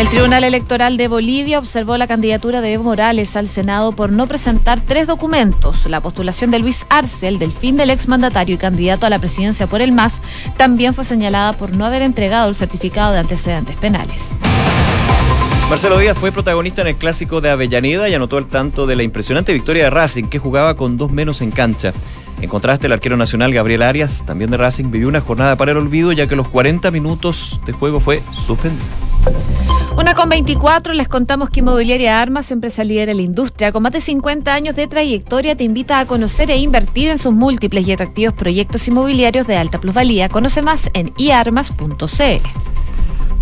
El 0.00 0.08
Tribunal 0.08 0.44
Electoral 0.44 0.96
de 0.96 1.08
Bolivia 1.08 1.58
observó 1.58 1.98
la 1.98 2.06
candidatura 2.06 2.62
de 2.62 2.72
Evo 2.72 2.84
Morales 2.84 3.36
al 3.36 3.46
Senado 3.46 3.92
por 3.92 4.10
no 4.10 4.26
presentar 4.26 4.80
tres 4.80 5.06
documentos. 5.06 5.84
La 5.84 6.00
postulación 6.00 6.50
de 6.50 6.58
Luis 6.58 6.86
Arce, 6.88 7.28
el 7.28 7.38
del 7.38 7.52
fin 7.52 7.76
del 7.76 7.90
exmandatario 7.90 8.54
y 8.54 8.58
candidato 8.58 9.04
a 9.04 9.10
la 9.10 9.18
presidencia 9.18 9.66
por 9.66 9.82
el 9.82 9.92
MAS, 9.92 10.22
también 10.56 10.94
fue 10.94 11.04
señalada 11.04 11.52
por 11.52 11.76
no 11.76 11.84
haber 11.84 12.00
entregado 12.00 12.48
el 12.48 12.54
certificado 12.54 13.12
de 13.12 13.18
antecedentes 13.18 13.76
penales. 13.76 14.38
Marcelo 15.68 15.98
Díaz 15.98 16.16
fue 16.16 16.32
protagonista 16.32 16.80
en 16.80 16.88
el 16.88 16.96
clásico 16.96 17.42
de 17.42 17.50
Avellaneda 17.50 18.08
y 18.08 18.14
anotó 18.14 18.38
el 18.38 18.46
tanto 18.46 18.86
de 18.86 18.96
la 18.96 19.02
impresionante 19.02 19.52
victoria 19.52 19.84
de 19.84 19.90
Racing, 19.90 20.24
que 20.24 20.38
jugaba 20.38 20.76
con 20.76 20.96
dos 20.96 21.12
menos 21.12 21.42
en 21.42 21.50
cancha. 21.50 21.92
En 22.40 22.48
contraste, 22.48 22.86
el 22.86 22.94
arquero 22.94 23.18
nacional 23.18 23.52
Gabriel 23.52 23.82
Arias, 23.82 24.24
también 24.26 24.50
de 24.50 24.56
Racing, 24.56 24.90
vivió 24.90 25.08
una 25.08 25.20
jornada 25.20 25.56
para 25.56 25.72
el 25.72 25.76
olvido, 25.76 26.10
ya 26.12 26.26
que 26.26 26.36
los 26.36 26.48
40 26.48 26.90
minutos 26.90 27.60
de 27.66 27.72
juego 27.72 28.00
fue 28.00 28.22
suspendido. 28.32 28.82
Una 29.96 30.14
con 30.14 30.28
24, 30.28 30.94
les 30.94 31.08
contamos 31.08 31.50
que 31.50 31.60
Inmobiliaria 31.60 32.22
Armas, 32.22 32.50
empresa 32.52 32.84
líder 32.84 33.10
en 33.10 33.16
la 33.16 33.22
industria, 33.22 33.72
con 33.72 33.82
más 33.82 33.92
de 33.92 34.00
50 34.00 34.54
años 34.54 34.76
de 34.76 34.86
trayectoria, 34.86 35.56
te 35.56 35.64
invita 35.64 35.98
a 35.98 36.06
conocer 36.06 36.50
e 36.50 36.56
invertir 36.56 37.10
en 37.10 37.18
sus 37.18 37.32
múltiples 37.32 37.86
y 37.86 37.92
atractivos 37.92 38.34
proyectos 38.34 38.86
inmobiliarios 38.88 39.46
de 39.46 39.56
alta 39.56 39.78
plusvalía. 39.78 40.28
Conoce 40.28 40.62
más 40.62 40.90
en 40.94 41.12
iarmas.cl. 41.18 42.79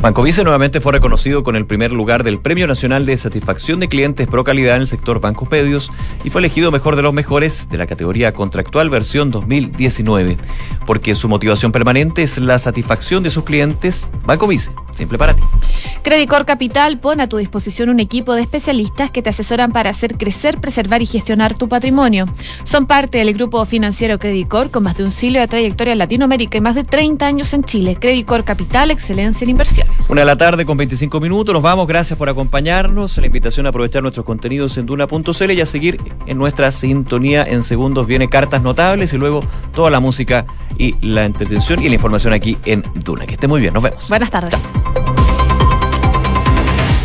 Bancovice 0.01 0.45
nuevamente 0.45 0.81
fue 0.81 0.93
reconocido 0.93 1.43
con 1.43 1.57
el 1.57 1.67
primer 1.67 1.91
lugar 1.91 2.23
del 2.23 2.39
Premio 2.39 2.69
Nacional 2.69 3.05
de 3.05 3.17
Satisfacción 3.17 3.81
de 3.81 3.89
Clientes 3.89 4.29
Pro 4.29 4.45
Calidad 4.45 4.77
en 4.77 4.83
el 4.83 4.87
sector 4.87 5.21
bancos 5.21 5.51
medios 5.51 5.91
y 6.23 6.31
fue 6.31 6.41
elegido 6.41 6.71
mejor 6.71 6.95
de 6.95 7.03
los 7.03 7.13
mejores 7.13 7.69
de 7.69 7.79
la 7.79 7.87
categoría 7.89 8.33
contractual 8.33 8.91
versión 8.91 9.33
2019. 9.33 10.37
Porque 10.87 11.17
su 11.17 11.29
motivación 11.29 11.73
permanente 11.73 12.23
es 12.23 12.39
la 12.39 12.61
satisfacción 12.61 13.25
de 13.25 13.31
sus 13.31 13.43
clientes, 13.43 14.09
Bancovice, 14.25 14.71
simple 14.95 15.19
para 15.19 15.35
ti. 15.35 15.43
Credicor 16.03 16.47
Capital 16.47 17.01
pone 17.01 17.25
a 17.25 17.29
tu 17.29 17.39
disposición 17.39 17.89
un 17.89 17.99
equipo 17.99 18.37
de 18.37 18.43
especialistas 18.43 19.11
que 19.11 19.21
te 19.21 19.31
asesoran 19.31 19.73
para 19.73 19.91
hacer 19.91 20.17
crecer, 20.17 20.61
preservar 20.61 21.03
y 21.03 21.07
gestionar 21.07 21.55
tu 21.55 21.69
patrimonio. 21.69 22.27
Son 22.63 22.87
parte 22.87 23.19
del 23.19 23.35
grupo 23.35 23.65
financiero 23.65 24.21
Credicor 24.21 24.71
con 24.71 24.85
más 24.85 24.97
de 24.97 25.03
un 25.03 25.11
siglo 25.11 25.41
de 25.41 25.49
trayectoria 25.49 25.93
en 25.93 25.99
Latinoamérica 25.99 26.57
y 26.57 26.61
más 26.61 26.77
de 26.77 26.85
30 26.85 27.27
años 27.27 27.53
en 27.53 27.65
Chile. 27.65 27.97
Credicor 28.01 28.45
Capital, 28.45 28.93
excelencia 28.93 29.45
en 29.45 29.51
inversión. 29.51 29.88
Una 30.09 30.23
de 30.23 30.27
la 30.27 30.37
tarde 30.37 30.65
con 30.65 30.77
25 30.77 31.21
minutos. 31.21 31.53
Nos 31.53 31.63
vamos. 31.63 31.87
Gracias 31.87 32.19
por 32.19 32.29
acompañarnos. 32.29 33.19
La 33.19 33.27
invitación 33.27 33.67
a 33.67 33.69
aprovechar 33.71 34.03
nuestros 34.03 34.25
contenidos 34.25 34.77
en 34.79 34.87
duna.cl 34.87 35.51
y 35.53 35.61
a 35.61 35.67
seguir 35.67 36.01
en 36.27 36.39
nuestra 36.39 36.71
sintonía. 36.71 37.45
En 37.45 37.63
segundos 37.63 38.07
viene 38.07 38.29
cartas 38.29 38.63
notables 38.63 39.13
y 39.13 39.19
luego 39.19 39.41
toda 39.73 39.91
la 39.91 40.01
música 40.01 40.47
y 40.79 40.95
la 41.07 41.25
entretención 41.25 41.83
y 41.83 41.89
la 41.89 41.95
información 41.97 42.33
aquí 42.33 42.57
en 42.65 42.83
Duna. 43.05 43.27
Que 43.27 43.35
esté 43.35 43.49
muy 43.49 43.61
bien. 43.61 43.75
Nos 43.75 43.83
vemos. 43.83 44.09
Buenas 44.09 44.31
tardes. 44.31 44.63